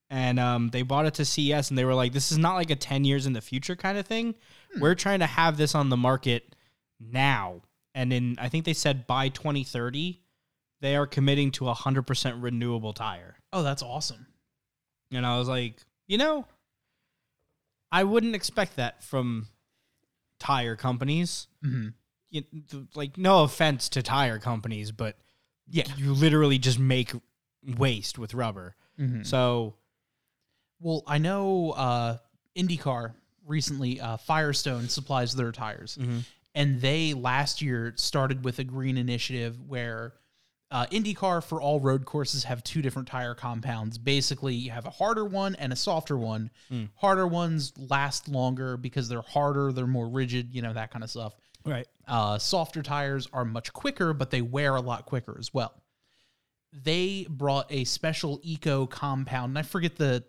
[0.09, 2.69] And um, they bought it to CES, and they were like, "This is not like
[2.69, 4.35] a ten years in the future kind of thing.
[4.79, 6.55] We're trying to have this on the market
[6.99, 7.61] now."
[7.93, 10.21] And in, I think they said by twenty thirty,
[10.79, 13.35] they are committing to a hundred percent renewable tire.
[13.51, 14.27] Oh, that's awesome.
[15.11, 15.75] And I was like,
[16.07, 16.45] you know,
[17.91, 19.47] I wouldn't expect that from
[20.39, 21.47] tire companies.
[21.63, 21.89] hmm
[22.29, 25.17] You, th- like, no offense to tire companies, but
[25.69, 25.85] Yeah.
[25.95, 27.11] you literally just make
[27.77, 28.75] waste with rubber.
[28.99, 29.25] Mhm.
[29.25, 29.75] So,
[30.79, 32.17] Well, I know uh,
[32.55, 33.13] IndyCar
[33.45, 35.97] recently, uh, Firestone supplies their tires.
[36.55, 40.13] And they last year started with a green initiative where
[40.71, 43.97] uh, IndyCar for all road courses have two different tire compounds.
[43.97, 46.49] Basically, you have a harder one and a softer one.
[46.95, 51.09] Harder ones last longer because they're harder, they're more rigid, you know, that kind of
[51.09, 51.35] stuff.
[51.65, 51.87] right.
[52.07, 55.73] Uh, softer tires are much quicker, but they wear a lot quicker as well.
[56.73, 60.23] They brought a special eco compound, and I forget the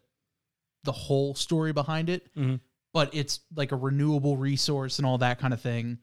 [0.85, 2.61] the whole story behind it, Mhm.
[2.93, 5.99] but it's like a renewable resource and all that kind of thing.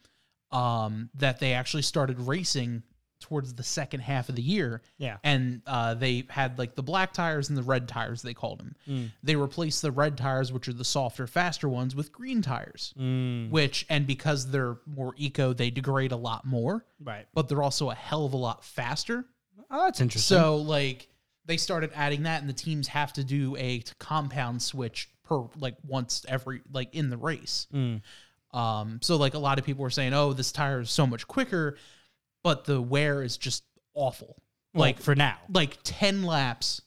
[0.52, 2.84] Um, that they actually started racing
[3.20, 4.82] towards the second half of the year.
[4.98, 5.18] Yeah.
[5.24, 8.76] And uh, they had like the black tires and the red tires, they called them.
[8.88, 9.12] Mm.
[9.24, 13.50] They replaced the red tires, which are the softer, faster ones, with green tires, Mm.
[13.50, 17.26] which, and because they're more eco, they degrade a lot more, Right.
[17.34, 19.26] but they're also a hell of a lot faster.
[19.72, 20.38] Oh, that's interesting.
[20.38, 21.10] So, like,
[21.46, 25.76] they started adding that, and the teams have to do a compound switch per, like,
[25.88, 27.68] once every, like, in the race.
[27.74, 28.02] Mm.
[28.52, 31.28] Um, so like a lot of people were saying, "Oh, this tire is so much
[31.28, 31.78] quicker,"
[32.42, 34.38] but the wear is just awful.
[34.74, 35.38] like Like for now.
[35.54, 36.82] like ten laps,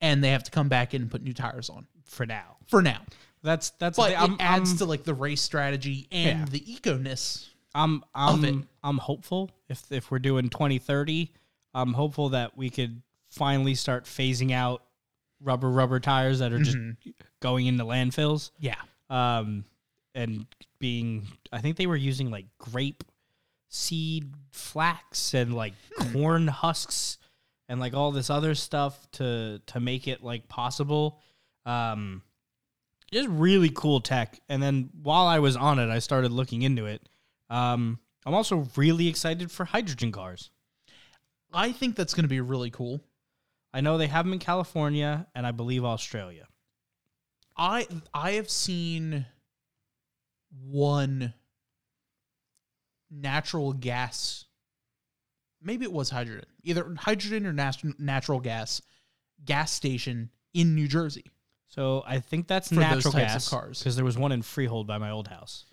[0.00, 2.56] and they have to come back in and put new tires on For now.
[2.68, 3.02] for now.
[3.42, 3.98] That's that's.
[3.98, 4.14] But.
[4.18, 6.44] I'm, it adds I'm, to like the race strategy and Yeah.
[6.46, 7.50] the eco-ness.
[7.74, 8.48] I'm of it.
[8.48, 11.32] I'm I'm hopeful if if we're doing 2030,
[11.74, 14.82] I'm hopeful that we could finally start phasing out
[15.40, 17.10] rubber rubber tires that are just Mm-hmm.
[17.40, 18.50] going into landfills.
[18.58, 18.74] Yeah,
[19.08, 19.64] Um,
[20.14, 20.46] and
[20.78, 23.04] being I think they were using like grape
[23.68, 26.12] seed flax and like Hmm.
[26.12, 27.18] corn husks
[27.68, 31.20] and like all this other stuff to to make it like possible.
[31.64, 32.22] Um,
[33.12, 34.40] just really cool tech.
[34.48, 37.08] And then while I was on it, I started looking into it.
[37.48, 40.50] Um, I'm also really excited for hydrogen cars.
[41.52, 43.00] I think that's going to be really cool.
[43.72, 46.46] I know they have them in California and I believe Australia.
[47.56, 49.26] I I have seen
[50.62, 51.34] one
[53.10, 54.46] natural gas.
[55.62, 58.80] Maybe it was hydrogen, either hydrogen or nat- natural gas
[59.44, 61.26] gas station in New Jersey.
[61.68, 63.78] So I think that's natural gas cars.
[63.78, 65.66] because there was one in Freehold by my old house.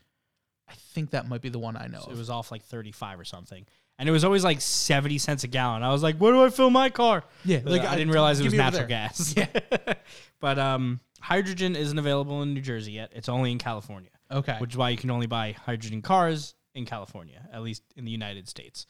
[0.69, 2.01] I think that might be the one I know.
[2.01, 2.13] So of.
[2.13, 3.65] it was off like 35 or something.
[3.99, 5.81] And it was always like 70 cents a gallon.
[5.81, 7.23] I was like, where do I fill my car?
[7.43, 9.33] Yeah, Like, I didn't realize it was natural gas.
[10.39, 13.11] but um, hydrogen isn't available in New Jersey yet.
[13.15, 14.55] It's only in California, Okay.
[14.59, 18.11] which is why you can only buy hydrogen cars in California, at least in the
[18.11, 18.85] United States.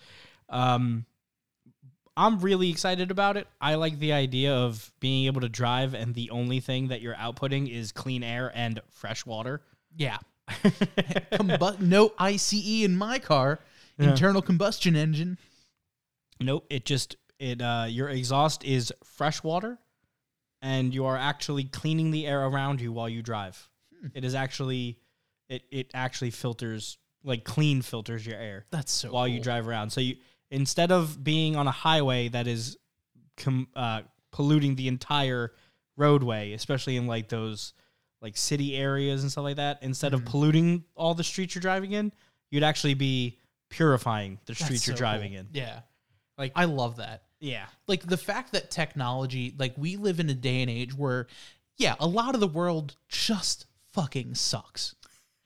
[0.49, 1.05] Um,
[2.17, 3.47] I'm really excited about it.
[3.61, 7.13] I like the idea of being able to drive, and the only thing that you're
[7.15, 9.61] outputting is clean air and fresh water.
[9.95, 10.17] yeah.
[11.31, 13.59] Combu- no ICE in my car.
[13.99, 15.37] Internal combustion engine.
[16.39, 16.65] Nope.
[16.69, 19.77] It just it uh your exhaust is fresh water
[20.61, 23.69] and you are actually cleaning the air around you while you drive.
[24.13, 24.99] It is actually
[25.49, 29.89] it it actually filters like clean filters your air That's so while you drive around.
[29.91, 30.15] So you
[30.51, 32.77] instead of being on a highway that is
[33.37, 35.53] com, uh, polluting the entire
[35.97, 37.73] roadway, especially in like those
[38.21, 40.25] like city areas and stuff like that, instead Mm-hmm.
[40.25, 42.11] of polluting all the streets you're driving in,
[42.51, 43.37] you'd actually be
[43.69, 45.41] purifying the That's streets you're so driving cool.
[45.41, 45.47] in.
[45.53, 45.79] Yeah.
[46.37, 47.23] Like I love that.
[47.39, 47.65] yeah.
[47.87, 51.27] like the fact that technology like we live in a day and age where
[51.77, 54.95] yeah a lot of the world just fucking sucks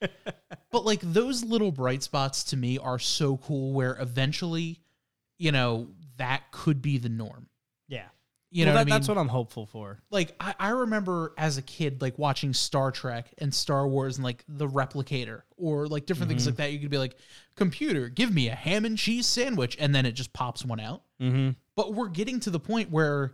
[0.70, 4.80] but like those little bright spots to me are so cool where eventually
[5.38, 7.48] you know that could be the norm
[7.88, 8.08] Yeah.
[8.54, 8.90] You Well, know that, what I mean?
[9.00, 9.98] that's what I'm hopeful for.
[10.10, 14.24] like I, I remember as a kid like watching Star Trek and Star Wars and
[14.24, 16.72] like the replicator or like different things like that.
[16.72, 17.16] You could be like,
[17.56, 21.02] computer, give me a ham and cheese sandwich, and then it just pops one out.
[21.20, 21.50] Mm-hmm.
[21.76, 23.32] But we're getting to the point where,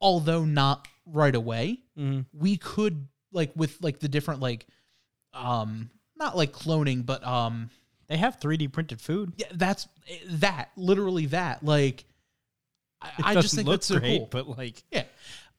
[0.00, 2.20] although not right away, Mm-hmm.
[2.32, 4.66] we could like with like the different like
[5.34, 7.68] um not like cloning, but um
[8.08, 9.34] They have 3D printed food.
[9.36, 9.88] yeah, that's
[10.28, 12.04] that literally that like
[13.02, 14.28] I, I just think that's so great, cool.
[14.30, 15.04] but like Yeah.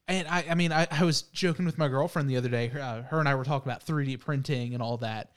[0.08, 2.70] And I, I mean, I, I was joking with my girlfriend the other day.
[2.70, 5.32] Uh, her and I were talking about 3D printing and all that.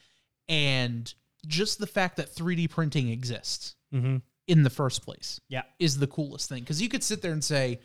[0.48, 1.12] And
[1.46, 4.22] just the fact that 3D printing exists Mhm.
[4.48, 5.62] in the first place yeah.
[5.78, 6.64] is the coolest thing.
[6.64, 7.78] Because you could sit there and say,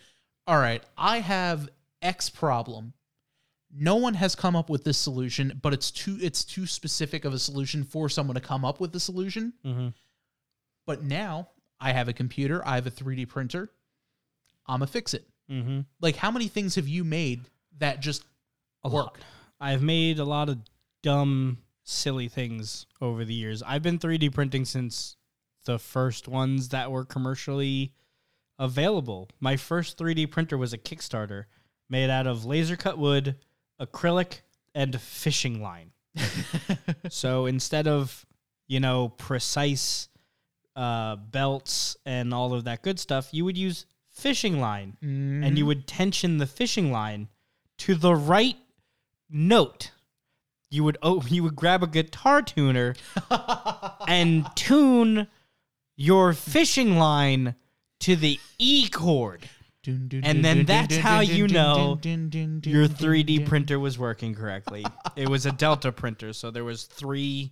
[0.47, 1.69] all right, I have
[2.01, 2.93] X problem.
[3.71, 7.33] No one has come up with this solution, but it's too it's too specific of
[7.33, 9.53] a solution for someone to come up with the solution.
[9.63, 9.89] Mm-hmm.
[10.87, 11.49] But now
[11.79, 13.69] I have a computer, I have a 3D printer.
[14.67, 15.25] I'm gonna fix it.
[15.49, 15.81] Mm-hmm.
[15.99, 17.41] Like, how many things have you made
[17.79, 18.23] that just
[18.83, 19.05] A work?
[19.05, 19.17] lot.
[19.59, 20.59] I've made a lot of
[21.03, 23.61] dumb, silly things over the years.
[23.63, 25.17] I've been 3D printing since
[25.65, 27.93] the first ones that were commercially
[28.57, 29.29] available.
[29.39, 31.45] My first 3D printer was a Kickstarter
[31.89, 33.35] made out of laser cut wood,
[33.79, 34.41] acrylic,
[34.73, 35.91] and fishing line.
[37.09, 38.25] so instead of,
[38.67, 40.09] you know, precise
[40.75, 45.65] uh, belts and all of that good stuff, you would use fishing line and you
[45.65, 47.27] would tension the fishing line
[47.79, 48.57] to the right
[49.29, 49.91] note.
[50.69, 52.95] You would oh you would grab a guitar tuner
[54.07, 55.27] and tune
[55.97, 57.55] your fishing line
[58.01, 59.47] to the E chord.
[60.23, 64.85] And then that's how you know Your 3D printer was working correctly.
[65.15, 67.51] it was a Delta printer, so there was three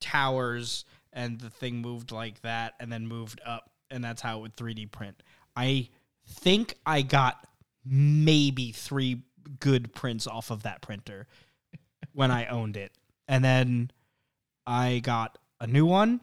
[0.00, 4.40] towers and the thing moved like that and then moved up and that's how it
[4.40, 5.22] would 3D print.
[5.56, 5.88] I
[6.26, 7.46] think I got
[7.84, 9.22] maybe three
[9.60, 11.26] good prints off of that printer
[12.12, 12.92] when I owned it,
[13.28, 13.90] and then
[14.66, 16.20] I got a new one.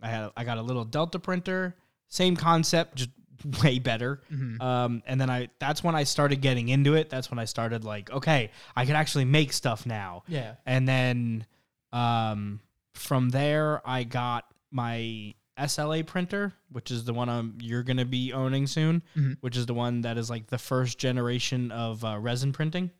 [0.00, 1.74] I had I got a little Delta printer,
[2.08, 3.10] same concept, just
[3.62, 4.20] way better.
[4.32, 4.60] Mhm.
[4.60, 7.08] Um, and then I that's when I started getting into it.
[7.10, 10.22] That's when I started like, okay, I can actually make stuff now.
[10.28, 10.54] Yeah.
[10.66, 11.46] And then
[11.92, 12.60] um,
[12.94, 18.04] from there, I got my SLA printer, which is the one I'm, you're going to
[18.04, 19.36] be owning soon, Mhm.
[19.40, 22.90] which is the one that is like the first generation of uh, resin printing.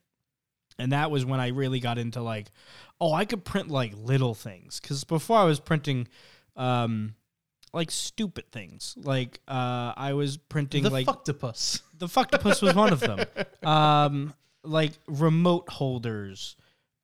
[0.79, 2.51] And that was when I really got into like,
[3.01, 4.79] oh, I could print like little things.
[4.81, 6.09] Because before I was printing
[6.57, 7.15] um,
[7.73, 8.95] like stupid things.
[8.97, 11.07] Like uh, I was printing like.
[11.07, 11.83] The like fucktopus.
[11.99, 13.21] the fucktopus was one of them.
[13.63, 14.35] Um,
[14.65, 16.57] like remote holders,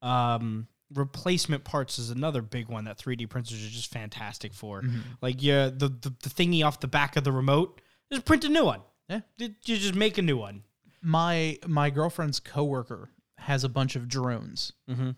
[0.03, 4.83] um, replacement parts is another big one that 3D printers are just fantastic for.
[4.83, 4.99] Mm-hmm.
[5.21, 7.81] Like yeah, the, the the thingy off the back of the remote,
[8.13, 8.81] just print a new one.
[9.09, 9.21] Yeah.
[9.39, 10.63] You just make a new one.
[11.03, 15.11] My my girlfriend's coworker has a bunch of drones, Mm-hmm.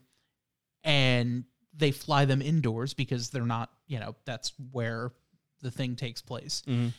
[0.84, 5.12] and they fly them indoors because they're not, you know, that's where
[5.60, 6.62] the thing takes place.
[6.66, 6.92] Mhm.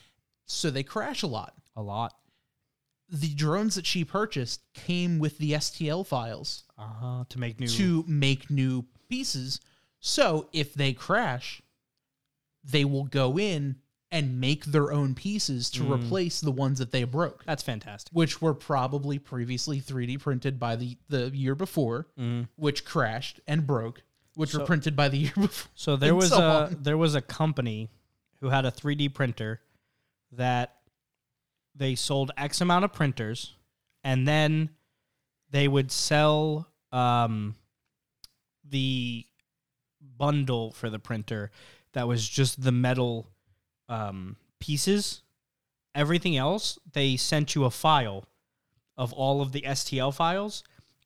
[0.46, 1.54] So they crash a lot.
[1.76, 2.14] A lot.
[3.10, 7.24] The drones that she purchased came with the STL files Uh-huh.
[7.28, 7.68] To make new.
[7.68, 9.60] to make new pieces.
[10.00, 11.62] So if they crash,
[12.62, 13.76] they will go in
[14.10, 18.10] and make their own pieces to replace the ones that they broke, That's fantastic.
[18.14, 22.06] which were probably previously 3D printed by the, the year before,
[22.56, 24.02] which crashed and broke,
[24.34, 25.70] which were printed by the year before.
[25.74, 26.78] So there was so a on.
[26.80, 27.90] there was a company
[28.40, 29.60] who had a 3D printer
[30.32, 30.76] that
[31.78, 33.54] they sold X amount of printers,
[34.02, 34.70] and then
[35.50, 37.54] they would sell um,
[38.68, 39.24] the
[40.16, 41.50] bundle for the printer
[41.92, 43.30] that was just the metal
[43.88, 45.22] um, pieces.
[45.94, 48.24] Everything else, they sent you a file
[48.96, 50.64] of all of the STL files,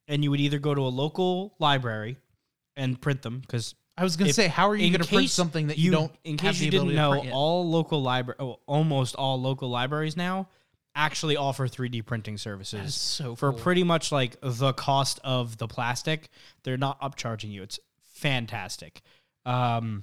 [0.09, 2.17] and you would either go to a local library
[2.77, 5.29] and print them because I was going to say, how are you going to print
[5.29, 8.59] something that you, don't in have case the you didn't know all local library oh,
[8.67, 10.49] almost all local libraries now
[10.95, 13.61] actually offer 3d printing services so for cool.
[13.61, 16.29] pretty much like the cost of the plastic.
[16.65, 17.63] They're not upcharging you.
[17.63, 17.79] It's
[18.15, 19.01] fantastic.
[19.47, 20.03] Um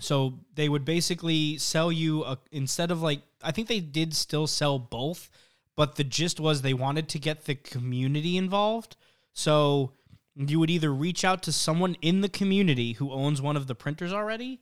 [0.00, 4.46] so they would basically sell you a, instead of like i think they did still
[4.46, 5.30] sell both
[5.76, 8.96] but the gist was they wanted to get the community involved.
[9.32, 9.92] So
[10.34, 13.74] you would either reach out to someone in the community who owns one of the
[13.74, 14.60] printers already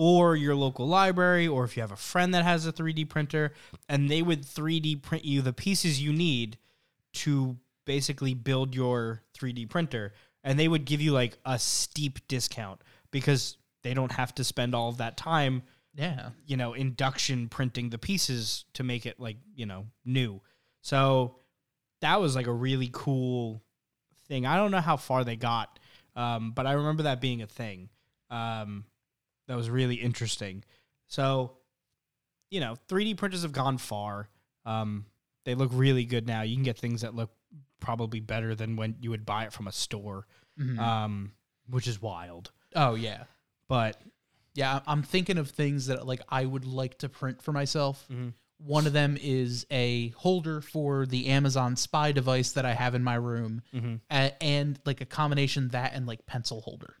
[0.00, 3.52] or your local library or if you have a friend that has a 3D printer
[3.86, 6.56] and they would 3D print you the pieces you need
[7.12, 12.80] to basically build your 3D printer and they would give you like a steep discount
[13.10, 15.62] because they don't have to spend all of that time
[15.94, 16.30] yeah.
[16.46, 20.40] you know, induction printing the pieces to make it like, you know, new.
[20.80, 21.36] So
[22.00, 23.62] that was like a really cool
[24.28, 24.46] thing.
[24.46, 25.78] I don't know how far they got,
[26.16, 27.88] um, but I remember that being a thing.
[28.30, 28.84] Um,
[29.50, 30.62] that was really interesting.
[31.08, 31.56] So,
[32.50, 34.28] you know, 3D printers have gone far.
[34.64, 35.06] Um,
[35.44, 36.42] they look really good now.
[36.42, 37.30] You can get things that look
[37.80, 40.26] probably better than when you would buy it from a store,
[40.58, 40.78] Mhm.
[40.78, 41.32] um,
[41.68, 42.52] which is wild.
[42.76, 43.24] oh, yeah.
[43.68, 44.00] But
[44.54, 48.04] Yeah, I'm thinking of things that like I would like to print for myself.
[48.10, 48.34] Mhm.
[48.58, 53.02] One of them is a holder for the Amazon Spy device that I have in
[53.04, 54.00] my room, Mhm.
[54.10, 56.96] a- and like a combination that and like pencil holder.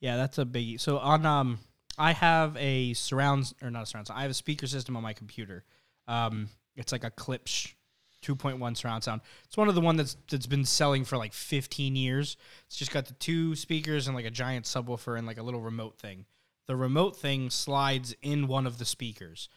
[0.00, 0.80] Yeah, that's a biggie.
[0.80, 1.58] So on um
[1.98, 4.18] I have a surround or not a surround sound.
[4.18, 5.64] I have a speaker system on my computer.
[6.08, 7.74] Um it's like a Klipsch
[8.22, 9.20] 2.1 surround sound.
[9.44, 12.36] It's one of the one that's that's been selling for like 15 years.
[12.66, 15.60] It's just got the two speakers and like a giant subwoofer and like a little
[15.60, 16.26] remote thing.
[16.66, 19.48] The remote thing slides in one of the speakers.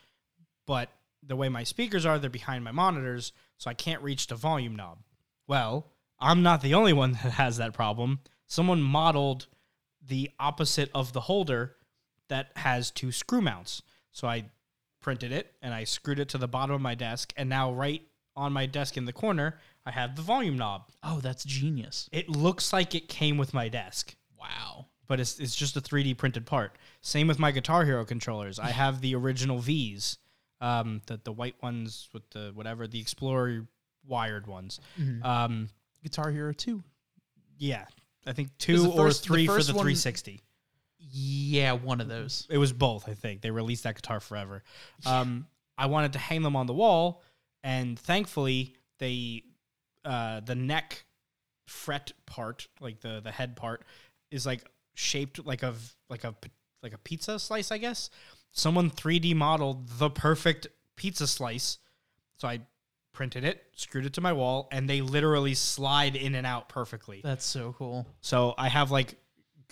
[0.65, 0.89] But
[1.21, 4.75] the way my speakers are, they're behind my monitors, so I can't reach the volume
[4.75, 4.99] knob.
[5.47, 8.19] Well, I'm not the only one that has that problem.
[8.47, 9.47] Someone modeled
[10.05, 11.75] the opposite of the holder
[12.33, 13.81] that has two screw mounts.
[14.11, 14.45] So I
[15.01, 18.01] printed it and I screwed it to the bottom of my desk, and now right
[18.35, 20.89] on my desk in the corner, I have the volume knob.
[21.03, 22.09] Oh, that's genius!
[22.11, 24.87] It looks like it came with my desk, Wow.
[25.07, 26.77] but it's it's just a 3D printed part.
[27.01, 28.57] Same with my Guitar Hero controllers.
[28.59, 30.17] I have the original V's,
[30.61, 33.67] um, the the white ones with the whatever the Explorer
[34.07, 34.79] wired ones.
[34.99, 35.23] Mhm.
[35.23, 35.69] Um,
[36.01, 36.83] Guitar Hero Two.
[37.57, 37.85] yeah,
[38.25, 40.41] I think two or first- the three for the one- 360.
[41.11, 42.47] Yeah, one of those.
[42.49, 43.41] It was both, I think.
[43.41, 44.63] They released that guitar forever.
[45.05, 45.47] Um,
[45.77, 47.21] I wanted to hang them on the wall,
[47.63, 49.43] and thankfully, they
[50.05, 51.05] uh, the neck
[51.67, 53.83] fret part, like the the head part,
[54.31, 54.63] is like
[54.95, 55.73] shaped like a
[56.09, 56.35] like a
[56.81, 58.09] like a pizza slice, I guess.
[58.51, 61.79] someone 3D modeled the perfect pizza slice.
[62.37, 62.61] So I
[63.13, 67.21] printed it, screwed it to my wall, and they literally slide in and out perfectly.
[67.23, 68.05] That's so cool.
[68.21, 69.15] So I have like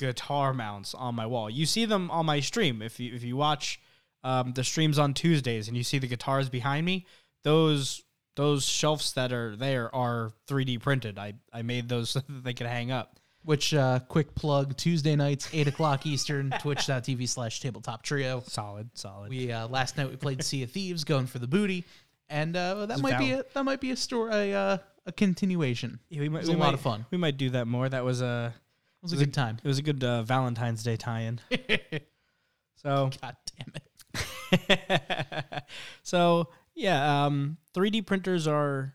[0.02, 1.50] guitar mounts on my wall.
[1.50, 2.82] You see them on my stream.
[2.82, 3.80] If you if you watch
[4.24, 7.06] um, the streams on Tuesdays and you see the guitars behind me,
[7.44, 8.04] those
[8.36, 11.20] those shelves that are there are 3D printed.
[11.20, 13.18] I, I made those so that they could hang up.
[13.44, 18.44] Which uh, quick plug Tuesday nights, eight o'clock Eastern, twitch.tv slash tabletop trio.
[18.46, 19.32] Solid, solid.
[19.32, 21.84] We uh, last night we played Sea of Thieves, going for the booty,
[22.30, 24.78] and uh, that It's might be a that might be a story a, uh,
[25.08, 26.00] a continuation.
[26.10, 27.08] Yeah, we might, it was we a lot of fun.
[27.10, 27.90] We might do that more.
[27.90, 28.54] That was a
[29.02, 29.58] It was a Was it- good time.
[29.64, 31.40] it was a good uh, Valentine's Day tie-in.
[32.76, 35.64] so God damn it!
[36.04, 38.94] so yeah, um, 3D printers are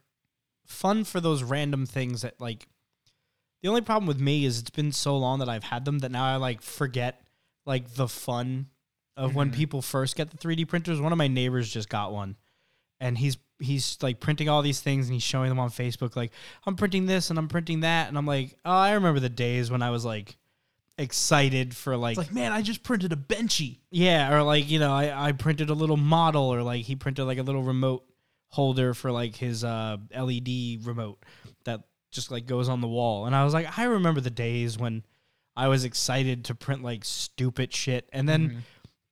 [0.66, 2.68] fun for those random things that like.
[3.62, 6.12] The only problem with me is it's been so long that I've had them that
[6.12, 7.20] now I like forget
[7.64, 8.66] like the fun
[9.16, 9.54] of when Mhm.
[9.54, 11.00] people first get the 3D printers.
[11.00, 12.36] One of my neighbors just got one,
[13.00, 16.14] and he's he's like printing all these things and he's showing them on Facebook.
[16.16, 16.32] Like
[16.66, 19.70] I'm printing this and I'm printing that, and I'm like, oh, I remember the days
[19.70, 20.36] when I was like
[20.98, 23.78] excited for like It's like, man, I just printed a benchy.
[23.90, 27.26] yeah, or like you know, I I printed a little model, or like he printed
[27.26, 28.04] like a little remote
[28.48, 31.22] holder for like his uh LED remote
[31.64, 33.26] that just like goes on the wall.
[33.26, 35.02] And I was like, I remember the days when
[35.56, 38.56] I was excited to print like stupid shit, and then Mhm.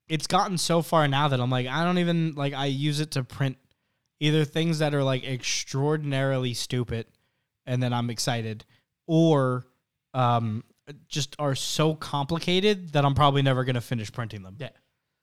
[0.09, 3.11] it's gotten so far now that I'm like, I don't even like I use it
[3.13, 3.59] to print
[4.21, 7.07] either things that are like extraordinarily stupid,
[7.67, 8.65] and then I'm excited,
[9.07, 9.65] or
[10.13, 10.65] um
[11.09, 14.57] just are so complicated that I'm probably never gonna finish printing them.
[14.59, 14.69] Yeah.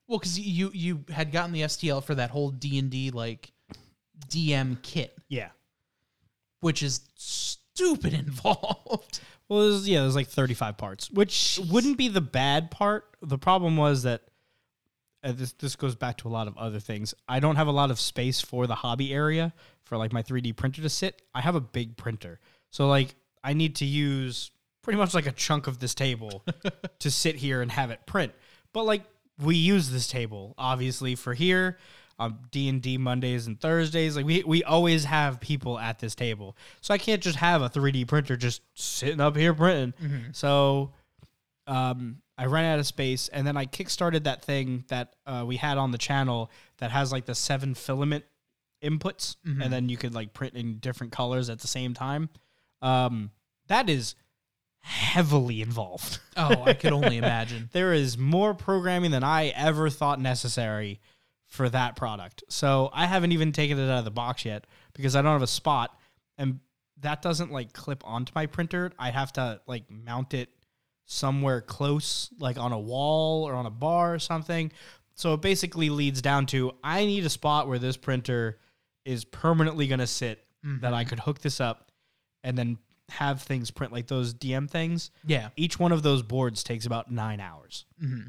[0.07, 3.51] Well, because you you had gotten the STL for that whole D and D like
[4.27, 5.49] DM kit, Yeah.
[6.59, 9.19] which is stupid involved.
[9.47, 13.05] Well, there's, yeah, there's like 35 parts, which wouldn't be the bad part.
[13.21, 14.21] The problem was that
[15.23, 17.13] uh, this this goes back to a lot of other things.
[17.27, 19.53] I don't have a lot of space for the hobby area
[19.83, 21.21] for like my 3D printer to sit.
[21.33, 24.51] I have a big printer, so like I need to use
[24.81, 26.43] pretty much like a chunk of this table
[26.99, 28.33] to sit here and have it print.
[28.73, 29.03] But like
[29.39, 31.77] we use this table obviously for here
[32.19, 34.15] on D and D Mondays and Thursdays.
[34.15, 37.69] Like we we always have people at this table, so I can't just have a
[37.69, 39.93] 3D printer just sitting up here printing.
[40.33, 40.93] So
[41.67, 45.57] um, I ran out of space, and then I kickstarted that thing that uh, we
[45.57, 48.25] had on the channel that has like the seven filament
[48.83, 49.63] inputs, Mhm.
[49.63, 52.29] and then you could like print in different colors at the same time.
[52.81, 53.31] Um,
[53.67, 54.15] that is
[54.79, 56.19] heavily involved.
[56.35, 57.69] Oh, I could only imagine.
[57.73, 60.99] there is more programming than I ever thought necessary
[61.45, 62.43] for that product.
[62.49, 65.41] So I haven't even taken it out of the box yet because I don't have
[65.41, 65.95] a spot
[66.37, 66.59] and
[67.01, 68.91] that doesn't like clip onto my printer.
[68.97, 70.49] I have to like mount it
[71.11, 74.71] somewhere close, like on a wall or on a bar or something.
[75.15, 78.59] So it basically leads down to I need a spot where this printer
[79.05, 81.91] is permanently going to sit that I could hook this up
[82.43, 82.77] and then
[83.09, 85.49] have things print like those DM things Yeah.
[85.57, 87.85] each one of those boards takes about nine hours.
[87.99, 88.27] hmm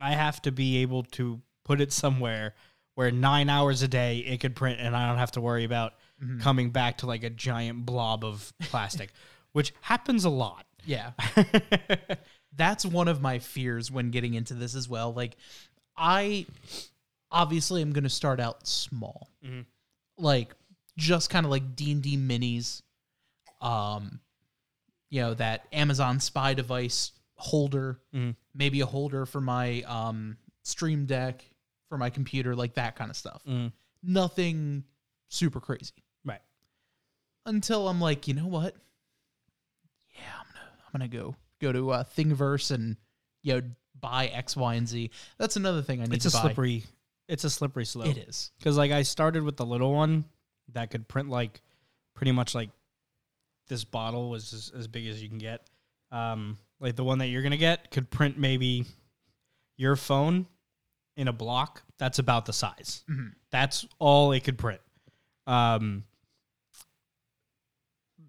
[0.00, 2.54] I have to be able to put it somewhere
[2.96, 5.92] where nine hours a day it could print, and I don't have to worry about
[6.22, 6.40] Mhm.
[6.40, 9.12] coming back to like a giant blob of plastic,
[9.52, 10.66] which happens a lot.
[10.84, 11.12] Yeah.
[12.56, 15.12] That's one of my fears when getting into this as well.
[15.12, 15.36] Like,
[15.96, 16.46] I
[17.30, 19.66] obviously am going to start out small, Mhm.
[20.18, 20.54] like
[20.96, 22.82] just kind of like D and D minis,
[23.60, 24.20] um,
[25.10, 28.34] you know that Amazon Spy device holder, Mhm.
[28.54, 31.44] maybe a holder for my um Stream Deck
[31.88, 33.42] for my computer, like that kind of stuff.
[33.44, 33.72] Mm.
[34.02, 34.84] Nothing
[35.28, 36.42] super crazy Right.
[37.46, 38.76] until I'm like, you know what?
[40.92, 42.96] I'm gonna go go to uh, Thingiverse and
[43.42, 43.62] you know
[43.98, 45.10] buy X, Y, and Z.
[45.38, 46.40] That's another thing I need It's to a buy.
[46.48, 46.84] slippery.
[47.28, 48.08] It's a slippery slope.
[48.08, 48.50] It is.
[48.58, 50.24] because like I started with the little one
[50.72, 51.60] that could print like
[52.14, 52.70] pretty much like
[53.68, 55.64] this bottle was as, as big as you can get.
[56.10, 58.84] Um, like the one that you're gonna get could print maybe
[59.76, 60.46] your phone
[61.16, 61.82] in a block.
[61.98, 63.04] That's about the size.
[63.08, 63.32] Mhm.
[63.50, 64.80] That's all it could print.
[65.46, 66.04] Um,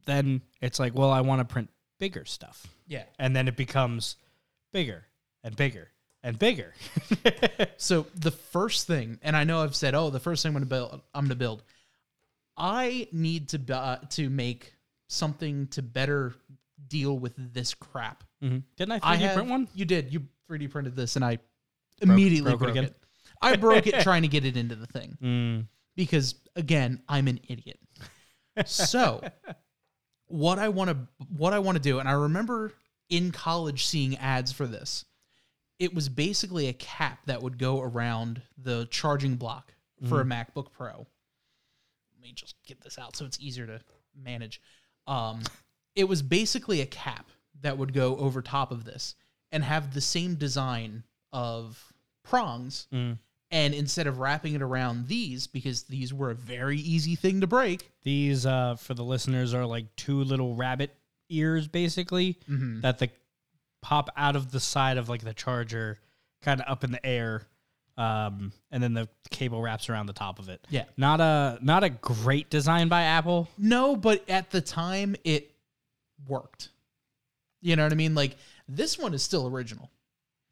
[0.06, 1.70] then it's like, well, I want to print
[2.02, 3.04] bigger stuff, Yeah.
[3.20, 4.16] and then it becomes
[4.74, 5.06] bigger
[5.44, 5.90] and bigger
[6.24, 6.74] and bigger.
[7.78, 10.66] So the first thing, and I know I've said, oh, the first thing I'm gonna
[10.66, 11.64] build, I'm gonna build.
[12.58, 14.74] I need to uh, to make
[15.08, 16.34] something to better
[16.88, 18.24] deal with this crap.
[18.44, 18.64] Mhm.
[18.78, 19.68] Didn't I 3D I have, print one?
[19.74, 20.12] You did.
[20.14, 21.38] You 3D printed this, and I
[22.02, 22.84] immediately broke it broke, again?
[22.86, 22.96] it.
[23.42, 25.68] I broke it trying to get it into the thing Mm.
[25.96, 27.80] because again, I'm an idiot.
[28.66, 29.22] So,
[30.32, 30.98] what I want to
[31.36, 32.74] what I want to do, and I remember
[33.10, 35.06] in college seeing ads for this,
[35.80, 39.74] it was basically a cap that would go around the charging block
[40.08, 41.06] for a MacBook Pro.
[42.14, 43.80] Let me just get this out so it's easier to
[44.16, 44.62] manage.
[45.08, 45.42] Um,
[45.96, 47.30] it was basically a cap
[47.62, 49.16] that would go over top of this
[49.52, 51.94] and have the same design of
[52.24, 52.88] prongs.
[53.52, 57.48] And instead of wrapping it around these, because these were a very easy thing to
[57.48, 60.96] break, These, uh, for the listeners, are like two little rabbit
[61.30, 63.10] ears, basically, that the
[63.82, 66.00] pop out of the side of like the charger,
[66.42, 67.46] kind of up in the air,
[67.98, 70.66] um, and then the cable wraps around the top of it.
[70.70, 70.86] Yeah.
[70.98, 73.50] not a not a great design by Apple.
[73.58, 75.52] No, but at the time it
[76.28, 76.70] worked.
[77.62, 78.16] You know what I mean?
[78.16, 78.38] Like
[78.68, 79.90] this one is still original.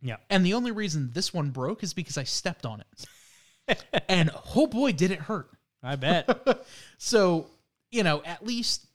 [0.02, 2.82] Yeah, And the only reason this one broke is because I stepped on
[3.68, 3.84] it.
[4.08, 5.50] and oh boy, did it hurt.
[5.84, 6.30] I bet.
[6.98, 7.48] So,
[7.92, 8.86] you know, at least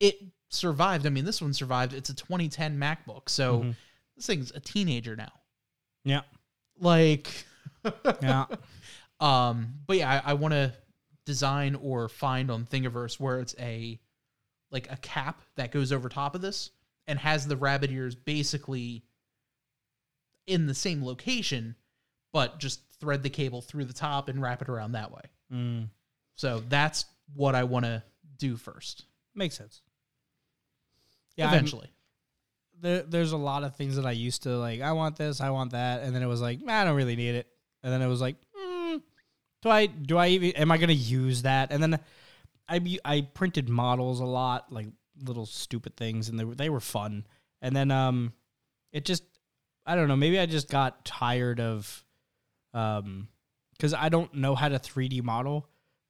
[0.00, 0.16] it
[0.48, 1.06] survived.
[1.06, 1.92] I mean, this one survived.
[1.92, 3.28] It's a 2010 MacBook.
[3.28, 3.74] So
[4.16, 5.32] this thing's a teenager now.
[6.04, 6.22] yeah,
[6.78, 7.44] Like
[8.22, 8.46] yeah.
[9.20, 10.72] Um, but yeah, I, I want to
[11.26, 14.00] design or find on Thingiverse where it's a
[14.70, 16.70] like a cap that goes over top of this
[17.06, 19.04] and has the rabbit ears basically
[20.50, 21.74] in the same location,
[22.32, 25.22] but just thread the cable through the top and wrap it around that way.
[25.52, 25.88] Mm,
[26.36, 27.04] So that's
[27.34, 28.02] what I want to
[28.38, 29.04] do first.
[29.34, 29.82] makes sense.
[31.36, 31.88] Yeah, I'm- eventually.
[32.80, 34.80] there, there's a lot of things that I used to like.
[34.80, 37.16] I want this, I want that, and then it was like, "Nah, I don't really
[37.16, 37.46] need it.
[37.82, 39.00] And then it was like, mm,
[39.62, 41.72] do I do I even am I gonna use that?
[41.72, 41.98] And then
[42.68, 44.86] I I printed models a lot, like
[45.22, 47.26] little stupid things, and they were they were fun.
[47.62, 48.32] And then um,
[48.92, 49.24] it just
[49.86, 50.16] I don't know.
[50.16, 52.04] Maybe I just got tired of
[52.74, 53.28] um,
[53.72, 55.66] because I don't know how to 3D model.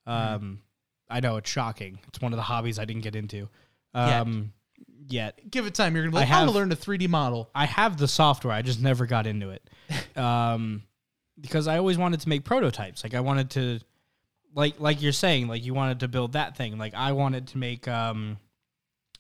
[0.07, 0.61] Um,
[1.09, 1.99] I know it's shocking.
[2.09, 3.49] It's one of the hobbies I didn't get into.
[3.95, 4.21] Yet.
[4.21, 4.53] Um,
[5.09, 5.95] yet Give it time.
[5.95, 7.51] You're gonna be I like, I'm gonna learn a 3D model.
[7.55, 8.53] I have the software.
[8.53, 9.69] I just never got into it.
[10.17, 10.83] Um,
[11.41, 13.03] because I always wanted to make prototypes.
[13.03, 13.81] Like I wanted to,
[14.55, 16.79] like like you're saying, like you wanted to build that thing.
[16.79, 18.39] Like I wanted to make um,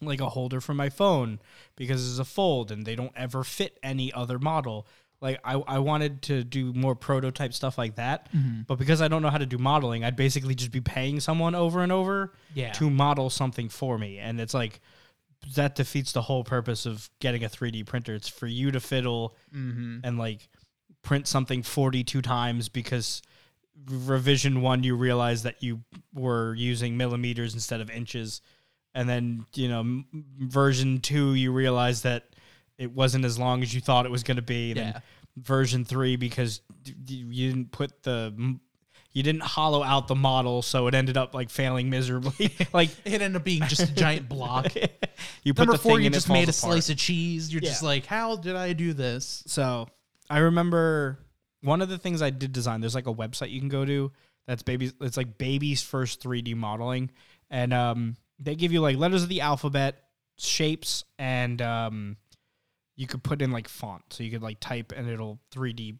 [0.01, 1.39] like a holder for my phone
[1.77, 4.86] because it's a fold and they don't ever fit any other model.
[5.20, 8.28] Like I, I wanted to do more prototype stuff like that,
[8.66, 11.55] but because I don't know how to do modeling, I'd basically just be paying someone
[11.55, 12.72] over and over Yeah.
[12.72, 14.81] to model something for me, and it's like
[15.55, 18.14] that defeats the whole purpose of getting a 3D printer.
[18.14, 19.98] It's for you to fiddle Mm-hmm.
[20.05, 20.48] and like
[21.02, 23.20] print something 42 times because
[23.89, 25.81] revision one you realize that you
[26.14, 28.43] were using millimeters instead of inches
[28.94, 30.02] and then you know
[30.38, 32.24] version 2 you realize that
[32.78, 35.00] it wasn't as long as you thought it was going to be then Yeah.
[35.36, 36.60] version 3 because
[37.06, 38.58] you didn't put the
[39.12, 43.20] you didn't hollow out the model so it ended up like failing miserably like It
[43.20, 44.72] ended up being just a giant block.
[45.44, 46.54] you put Number the four, you just made a apart.
[46.54, 47.52] slice of cheese.
[47.52, 49.42] You're just like, how did I do this?
[49.46, 49.88] So
[50.28, 51.18] I remember
[51.62, 52.80] one of the things I did design.
[52.80, 54.12] There's like a website you can go to
[54.46, 54.94] that's babies.
[55.00, 57.10] It's like baby's first 3D modeling,
[57.50, 60.02] and um, they give you like letters of the alphabet,
[60.38, 62.16] shapes, and um,
[62.96, 64.02] you could put in like font.
[64.10, 65.98] So you could like type and it'll 3D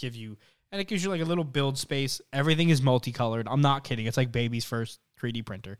[0.00, 0.36] give you,
[0.72, 2.20] and it gives you like a little build space.
[2.32, 3.48] Everything is multicolored.
[3.48, 4.06] I'm not kidding.
[4.06, 5.78] It's like baby's first 3D printer,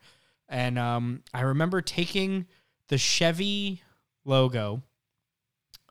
[0.48, 2.46] and um, I remember taking
[2.88, 3.82] the Chevy
[4.24, 4.82] logo,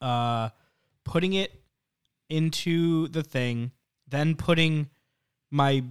[0.02, 0.50] uh,
[1.06, 1.52] putting it
[2.30, 3.72] into the thing,
[4.08, 4.90] then putting
[5.52, 5.84] my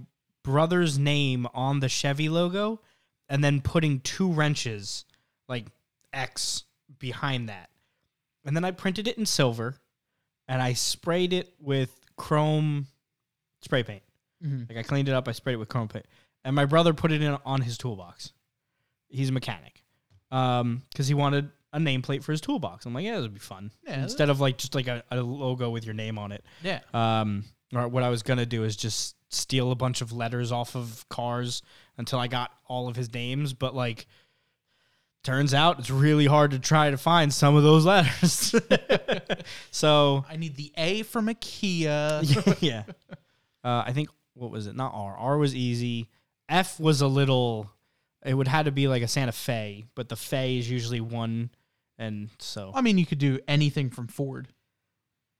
[0.43, 2.81] brother's name on the Chevy logo,
[3.29, 5.05] and then putting two wrenches,
[5.47, 5.65] like
[6.11, 6.63] X,
[6.99, 7.69] behind that.
[8.45, 9.75] And then I printed it in silver,
[10.47, 12.87] and I sprayed it with chrome
[13.61, 14.03] spray paint.
[14.43, 14.67] Mhm.
[14.69, 16.05] Like I cleaned it up, I sprayed it with chrome paint,
[16.43, 18.33] and my brother put it in on his toolbox.
[19.07, 19.83] He's a mechanic,
[20.31, 22.85] um, because he wanted a nameplate for his toolbox.
[22.85, 23.71] I'm like, yeah, would be fun.
[23.87, 26.43] Yeah, Instead of like just like a, a logo with your name on it.
[26.61, 26.81] Yeah.
[26.93, 30.75] Um, or what I was gonna do is just steal a bunch of letters off
[30.75, 31.61] of cars
[31.97, 33.53] until I got all of his names.
[33.53, 34.07] But like,
[35.23, 38.53] turns out it's really hard to try to find some of those letters.
[39.71, 42.21] so I need the A from a Kia.
[42.59, 42.83] yeah,
[43.63, 44.75] uh, I think what was it?
[44.75, 45.15] Not R.
[45.15, 46.09] R was easy.
[46.49, 47.69] F was a little.
[48.25, 51.49] It would have to be like a Santa Fe, but the Fe is usually one,
[51.97, 54.47] and so I mean, you could do anything from Ford.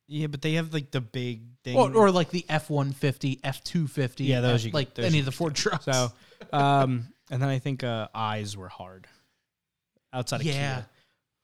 [0.07, 0.27] yeah.
[0.27, 1.77] But they have like the big thing.
[1.77, 4.25] Or, or like the F one fifty, F two fifty.
[4.25, 5.85] Yeah, those you could- like those any you of the Ford trucks.
[5.85, 6.11] So,
[6.53, 9.07] um, and then I think uh, eyes were hard
[10.13, 10.53] outside of Yeah.
[10.75, 10.85] Kia.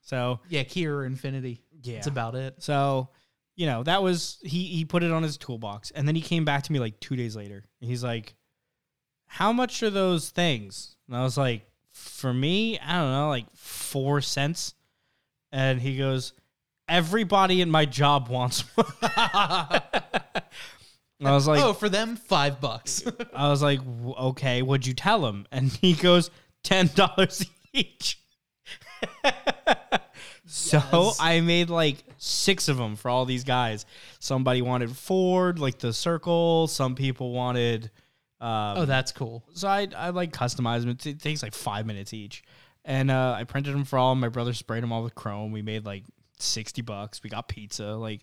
[0.02, 1.60] So yeah, Kia or Infiniti.
[1.84, 2.56] yeah, That's about it.
[2.60, 3.10] so
[3.56, 6.46] you know that was he he put it on his toolbox, and then he came
[6.46, 7.66] back to me like two days later.
[7.82, 8.36] And he's like,
[9.28, 13.46] "How much are those things?" And I was like, "For me, I don't know, like
[13.56, 14.74] four cents."
[15.52, 16.34] And he goes,
[16.88, 18.86] everybody in my job wants one.
[21.24, 23.04] I was like, oh, for them, five bucks.
[23.34, 23.80] I was like,
[24.20, 25.46] okay, what'd you tell him?
[25.52, 26.32] And he goes,
[26.64, 28.20] ten dollars each.
[30.46, 31.18] so Yes.
[31.20, 33.86] I made like six of them for all these guys.
[34.20, 36.68] Somebody wanted Ford, like the circle.
[36.68, 37.92] Some people wanted.
[38.42, 39.44] Um, oh, that's cool.
[39.54, 40.98] so I I like customize them.
[41.04, 42.42] It takes like five minutes each,
[42.86, 44.16] and uh, I printed them for all.
[44.16, 45.52] My brother sprayed them all with chrome.
[45.52, 46.06] We made like
[46.38, 47.22] sixty bucks.
[47.22, 47.88] We got pizza.
[47.96, 48.22] Like,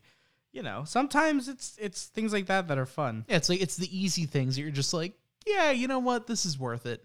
[0.56, 3.26] you know, sometimes it's it's things like that that are fun.
[3.28, 5.12] Yeah, it's like it's the easy things that you're just like,
[5.46, 7.04] yeah, you know what, this is worth it.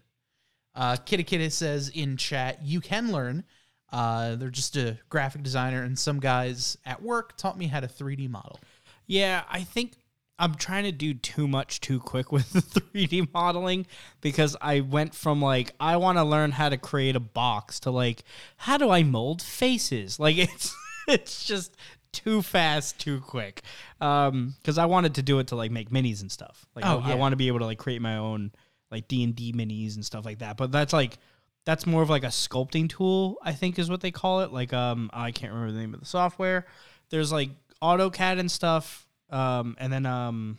[0.74, 3.44] Uh, Kitty Kitty says in chat, you can learn.
[3.92, 7.86] Uh, they're just a graphic designer, and some guys at work taught me how to
[7.86, 8.58] 3D model.
[9.06, 9.92] Yeah, I think
[10.38, 13.86] I'm trying to do too much too quick with the 3D modeling
[14.22, 17.90] because I went from like I want to learn how to create a box to
[17.90, 18.24] like
[18.56, 20.18] how do I mold faces?
[20.18, 20.74] Like it's
[21.06, 21.76] it's just
[22.12, 23.62] too fast, too quick.
[24.00, 26.66] Um cuz I wanted to do it to like make minis and stuff.
[26.76, 28.52] Like Oh, I, I want to be able to like create my own
[28.90, 30.56] like D&D minis and stuff like that.
[30.56, 31.18] But that's like
[31.64, 34.52] that's more of like a sculpting tool, I think is what they call it.
[34.52, 36.66] Like um I can't remember the name of the software.
[37.10, 37.50] There's like
[37.82, 39.06] AutoCAD and stuff.
[39.30, 40.58] Um and then um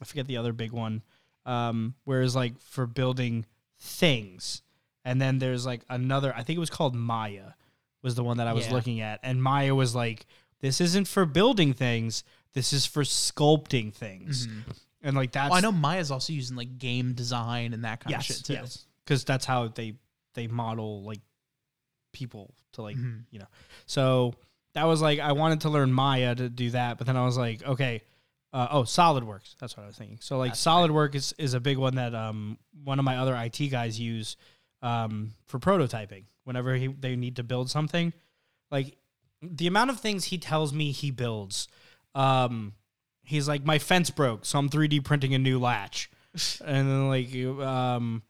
[0.00, 1.02] I forget the other big one.
[1.46, 3.46] Um whereas like for building
[3.78, 4.62] things.
[5.04, 7.52] And then there's like another I think it was called Maya
[8.02, 8.72] was the one that I was Yeah.
[8.74, 9.20] looking at.
[9.22, 10.26] And Maya was like
[10.60, 12.24] this isn't for building things.
[12.54, 14.48] This is for sculpting things.
[15.02, 18.10] And like that's Well, I know Maya's also using like game design and that kind
[18.10, 18.52] yes, of shit too.
[18.54, 19.94] yes, because that's how they
[20.34, 21.20] they model like
[22.12, 23.24] people to like Mhm.
[23.30, 23.46] you know.
[23.86, 24.34] So
[24.74, 27.36] that was like I wanted to learn Maya to do that, but then I was
[27.38, 28.02] like, okay,
[28.52, 29.56] uh, oh, SolidWorks.
[29.60, 30.18] That's what I was thinking.
[30.20, 30.72] So like That's right.
[30.90, 34.36] SolidWorks is, is a big one that um one of my other IT guys use
[34.82, 38.12] um for prototyping whenever he they need to build something.
[38.70, 38.96] Like
[39.42, 41.68] the amount of things he tells me he builds.
[42.14, 42.74] Um,
[43.22, 46.10] he's like, my fence broke, so I'm 3D printing a new latch.
[46.64, 48.22] and then like, um,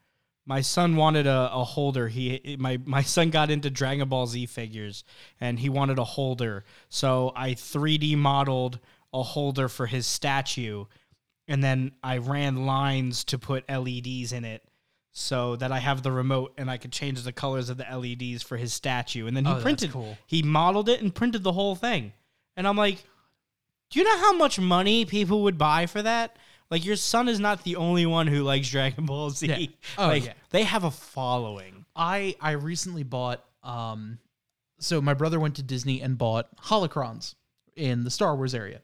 [0.49, 2.07] my son wanted a, a holder.
[2.07, 5.03] He my my son got into Dragon Ball Z figures,
[5.39, 6.65] and he wanted a holder.
[6.89, 8.79] So I 3D modeled
[9.13, 10.85] a holder for his statue,
[11.47, 14.63] and then I ran lines to put LEDs in it.
[15.11, 18.43] So that I have the remote and I could change the colors of the LEDs
[18.43, 19.91] for his statue, and then he Oh, that's printed.
[19.91, 20.17] cool.
[20.27, 22.13] He modeled it and printed the whole thing,
[22.55, 23.03] and I'm like,
[23.89, 26.37] do you know how much money people would buy for that?
[26.69, 29.47] Like your son is not the only one who likes Dragon Ball Z.
[29.47, 29.65] Yeah.
[29.97, 30.33] Oh, like yeah.
[30.51, 31.85] they have a following.
[31.95, 34.19] I I recently bought um
[34.77, 37.33] so my brother went to Disney and bought holocrons
[37.75, 38.81] in the Star Wars area.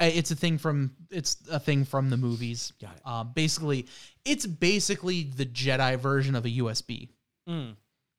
[0.00, 2.72] Uh, It's a thing from it's a thing from the movies.
[2.80, 3.02] Got it.
[3.04, 3.86] Uh, basically,
[4.24, 7.10] it's basically the Jedi version of a USB.
[7.48, 7.76] Mm,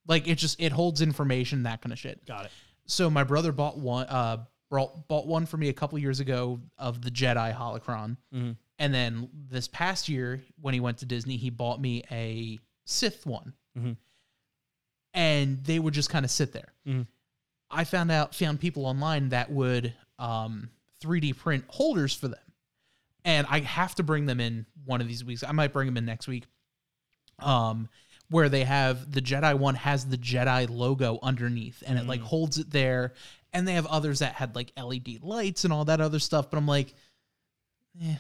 [0.07, 2.25] Like it just it holds information that kind of shit.
[2.25, 2.51] got it.
[2.85, 6.61] So my brother bought one uh brought, bought one for me a couple years ago
[6.77, 8.15] of the Jedi holocron.
[8.33, 8.55] Mhm.
[8.79, 13.25] And then this past year when he went to Disney, he bought me a Sith
[13.25, 13.53] one.
[13.77, 13.97] Mhm.
[15.13, 16.73] And they would just kind of sit there.
[16.87, 17.07] Mhm.
[17.69, 20.69] I found out found people online that would um
[21.01, 22.39] 3D print holders for them.
[23.23, 25.43] And I have to bring them in one of these weeks.
[25.43, 26.45] I might bring them in next week.
[27.39, 27.89] Um
[28.29, 32.57] where they have the Jedi one has the Jedi logo underneath and it like holds
[32.57, 33.13] it there.
[33.51, 36.49] And they have others that had like LED lights and all that other stuff.
[36.49, 36.93] But I'm like,
[38.01, 38.15] eh,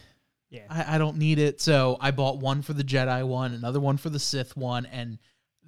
[0.49, 0.65] Yeah.
[0.69, 1.61] I, I don't need it.
[1.61, 5.17] So I bought one for the Jedi one, another one for the Sith one, and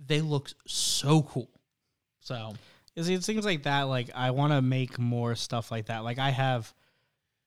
[0.06, 1.50] they look so cool.
[2.20, 2.54] So
[2.98, 3.84] You see, it's things like that.
[3.84, 6.04] Like I want to make more stuff like that.
[6.04, 6.74] Like I have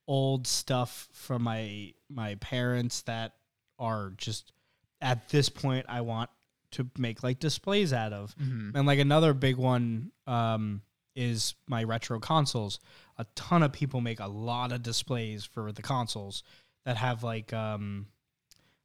[0.07, 3.33] old stuff from my my parents that
[3.78, 4.53] are just
[5.01, 6.31] at this point I want
[6.73, 8.35] to make like displays out of.
[8.77, 10.83] And like another big one um,
[11.15, 12.81] is my retro consoles.
[13.19, 16.43] A ton of people make a lot of displays for the consoles
[16.85, 18.07] that have like um,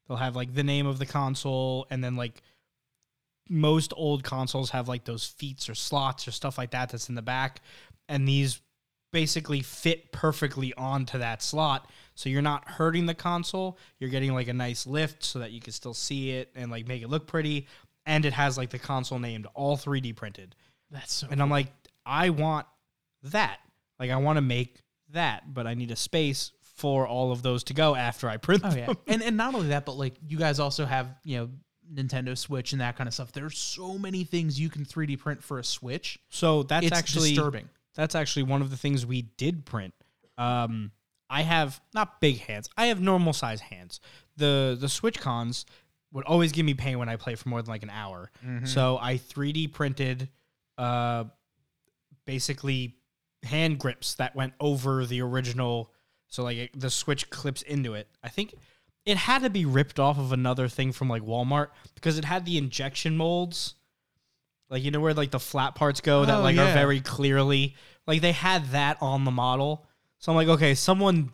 [0.08, 2.42] they'll have like the name of the console and then like
[3.50, 7.16] most old consoles have like those feats or slots or stuff like that that's in
[7.16, 7.60] the back
[8.08, 8.62] and these
[9.12, 11.90] basically fit perfectly onto that slot.
[12.16, 13.78] So you're not hurting the console.
[14.00, 16.88] You're getting like a nice lift so that you can still see it and like
[16.88, 17.68] make it look pretty.
[18.06, 20.56] And it has like the console named all 3d printed.
[20.90, 21.68] That's so and i'm like
[22.06, 22.68] i want
[23.24, 23.60] that.
[24.00, 27.64] Like i want to make that but i need a space for all of those
[27.66, 28.78] to go after i print Oh them.
[28.80, 31.50] yeah, and and not only that, but like you guys also have you know
[31.94, 33.32] Nintendo Switch and that kind of stuff.
[33.34, 36.18] There's so many things you can 3D print for a Switch.
[36.30, 37.68] so that's it's actually disturbing.
[37.96, 39.94] That's actually one of the things we did print.
[40.38, 40.92] Um,
[41.30, 42.70] I have not big hands.
[42.78, 44.00] I have normal size hands.
[44.38, 45.66] The the Switch cons
[46.12, 48.32] would always give me pain when I play for more than like an hour.
[48.46, 48.66] Mm-hmm.
[48.66, 50.30] So I 3D printed
[50.78, 51.26] uh
[52.26, 52.96] basically
[53.44, 55.92] hand grips that went over the original.
[56.28, 58.08] So like it, the switch clips into it.
[58.24, 58.56] I think
[59.06, 62.46] it had to be ripped off of another thing from like Walmart because it had
[62.46, 63.76] the injection molds.
[64.72, 66.72] Like you know where like the flat parts go that Oh, like yeah.
[66.72, 67.76] are very clearly
[68.08, 69.86] like they had that on the model.
[70.20, 71.30] So I'm like, okay, someone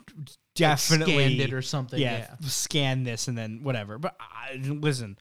[0.56, 2.00] definitely scanned it or something.
[2.00, 2.36] yeah, Yeah.
[2.48, 3.98] scan this and then whatever.
[3.98, 5.18] But I, listen,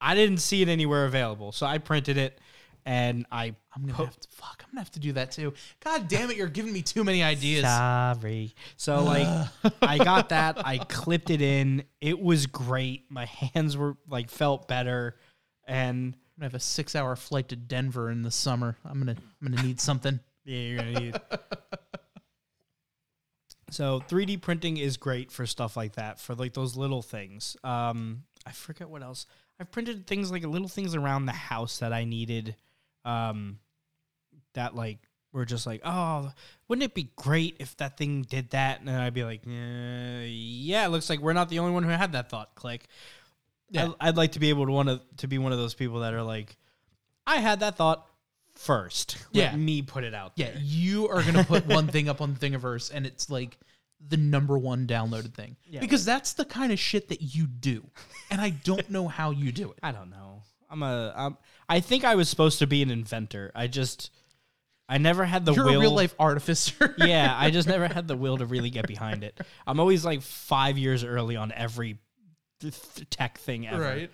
[0.00, 2.40] I didn't see it anywhere available, so I printed it
[2.86, 4.62] and I I'm gonna have to fuck.
[4.64, 5.54] I'm gonna have to do that too.
[5.84, 6.36] God damn it!
[6.36, 7.64] You're giving me too many ideas.
[7.64, 8.54] sorry.
[8.76, 9.48] So like,
[9.82, 10.66] I got that.
[10.66, 11.84] I clipped it in.
[12.00, 13.04] It was great.
[13.10, 13.24] My
[13.54, 15.16] hands were like felt better,
[15.66, 18.76] and gonna have a six hour flight to Denver in the summer.
[18.84, 20.18] I'm gonna I'm gonna need something.
[20.44, 21.20] yeah, you're gonna need.
[23.70, 27.56] So 3D printing is great for stuff like that, for like those little things.
[27.64, 29.26] Um, I forget what else.
[29.58, 32.56] I've printed things like little things around the house that I needed.
[33.04, 33.60] Um,
[34.54, 34.98] that like
[35.32, 36.32] were just like, oh,
[36.68, 38.80] wouldn't it be great if that thing did that?
[38.80, 41.88] And I'd be like, uh, yeah, it looks like we're not the only one who
[41.88, 42.54] had that thought.
[42.54, 42.86] Click.
[43.72, 43.88] Yeah.
[44.00, 46.00] I, I'd like to be able to want to to be one of those people
[46.00, 46.56] that are like,
[47.26, 48.06] I had that thought
[48.54, 49.16] first.
[49.32, 49.56] Let Yeah.
[49.56, 50.32] me put it out.
[50.36, 50.60] Yeah, there.
[50.62, 53.58] you are gonna put one thing up on Thingiverse, and it's like
[54.08, 55.80] the number one downloaded thing Yeah.
[55.80, 57.88] because that's the kind of shit that you do,
[58.30, 59.78] and I don't know how you do it.
[59.82, 60.42] I don't know.
[60.70, 61.12] I'm a.
[61.16, 61.36] I'm,
[61.68, 63.52] I think I was supposed to be an inventor.
[63.54, 64.10] I just,
[64.88, 65.76] I never had the You're will.
[65.76, 66.94] a real life artificer.
[66.98, 69.38] yeah, I just never had the will to really get behind it.
[69.66, 71.98] I'm always like five years early on every
[72.70, 73.80] th- tech thing ever.
[73.82, 74.10] right.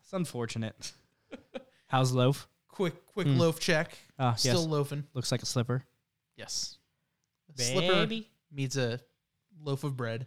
[0.00, 0.92] It's unfortunate.
[1.88, 2.48] How's loaf?
[2.68, 3.38] Quick, quick Hmm.
[3.38, 3.96] loaf check.
[4.18, 4.66] Ah, Still yes.
[4.66, 5.04] loafing.
[5.14, 5.84] Looks like a slipper.
[6.36, 6.78] Yes.
[7.58, 8.28] A slipper Baby.
[8.50, 9.00] needs a
[9.62, 10.26] loaf of bread.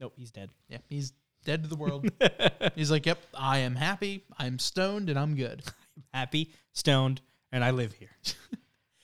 [0.00, 0.50] Nope, he's dead.
[0.68, 1.12] Yeah, he's
[1.44, 2.08] dead to the world.
[2.74, 4.24] he's like, "Yep, I am happy.
[4.38, 5.62] I'm stoned, and I'm good."
[6.14, 7.20] Happy, stoned,
[7.52, 8.08] and I live here.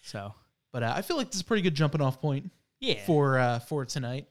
[0.03, 0.33] so
[0.73, 3.05] But uh, I feel like this is a pretty good jumping off point yeah.
[3.05, 4.29] for uh, for tonight.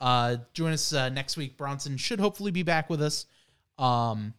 [0.00, 1.56] Uh, join us uh, next week.
[1.56, 3.26] Bronson should hopefully be back with us.
[3.78, 4.34] Um,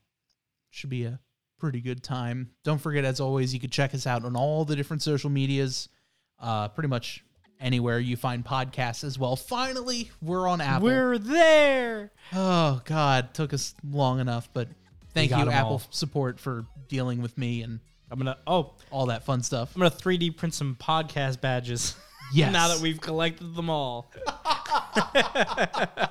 [0.70, 1.20] should be a
[1.60, 2.52] pretty good time.
[2.64, 5.90] Don't forget, as always, you can check us out on all the different social medias.
[6.40, 7.24] Uh, pretty much
[7.60, 9.36] anywhere you find podcasts as well.
[9.36, 10.88] Finally, we're on Apple.
[10.88, 12.12] We're there.
[12.34, 14.70] oh God, took us long enough, but
[15.14, 15.82] thank you, Apple all.
[15.90, 17.80] support for dealing with me and
[18.12, 18.38] I'm gonna.
[18.48, 19.76] Oh, all that fun stuff.
[19.76, 21.96] I'm gonna 3D print some podcast badges.
[22.32, 22.54] Yes.
[22.54, 24.12] now that we've collected them all.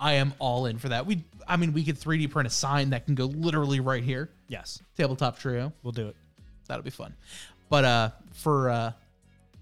[0.00, 1.06] I am all in for that.
[1.06, 4.30] We, I mean, we could 3D print a sign that can go literally right here.
[4.48, 5.72] Yes, Tabletop trio.
[5.82, 6.16] we'll do it.
[6.66, 7.14] That'll be fun.
[7.68, 8.92] But uh, for uh,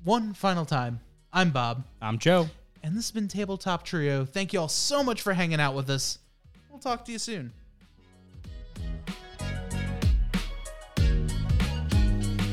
[0.05, 1.01] one final time,
[1.32, 2.48] I'm Bob, I'm Joe.
[2.82, 4.24] and this has been Tabletop Trio.
[4.24, 6.19] Thank you all so much for hanging out with us.
[6.70, 7.52] We'll talk to you soon.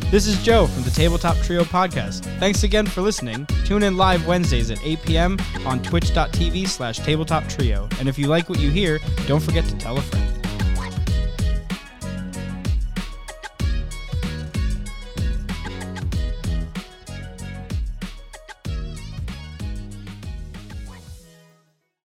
[0.10, 2.24] This is Joe from the Tabletop Trio podcast.
[2.40, 3.46] Thanks again for listening.
[3.66, 5.38] Tune in live Wednesdays at 8 p.m.
[5.66, 7.90] on twitch.tv slash tabletop trio.
[8.00, 10.37] And if you like what you hear, don't forget to tell a friend.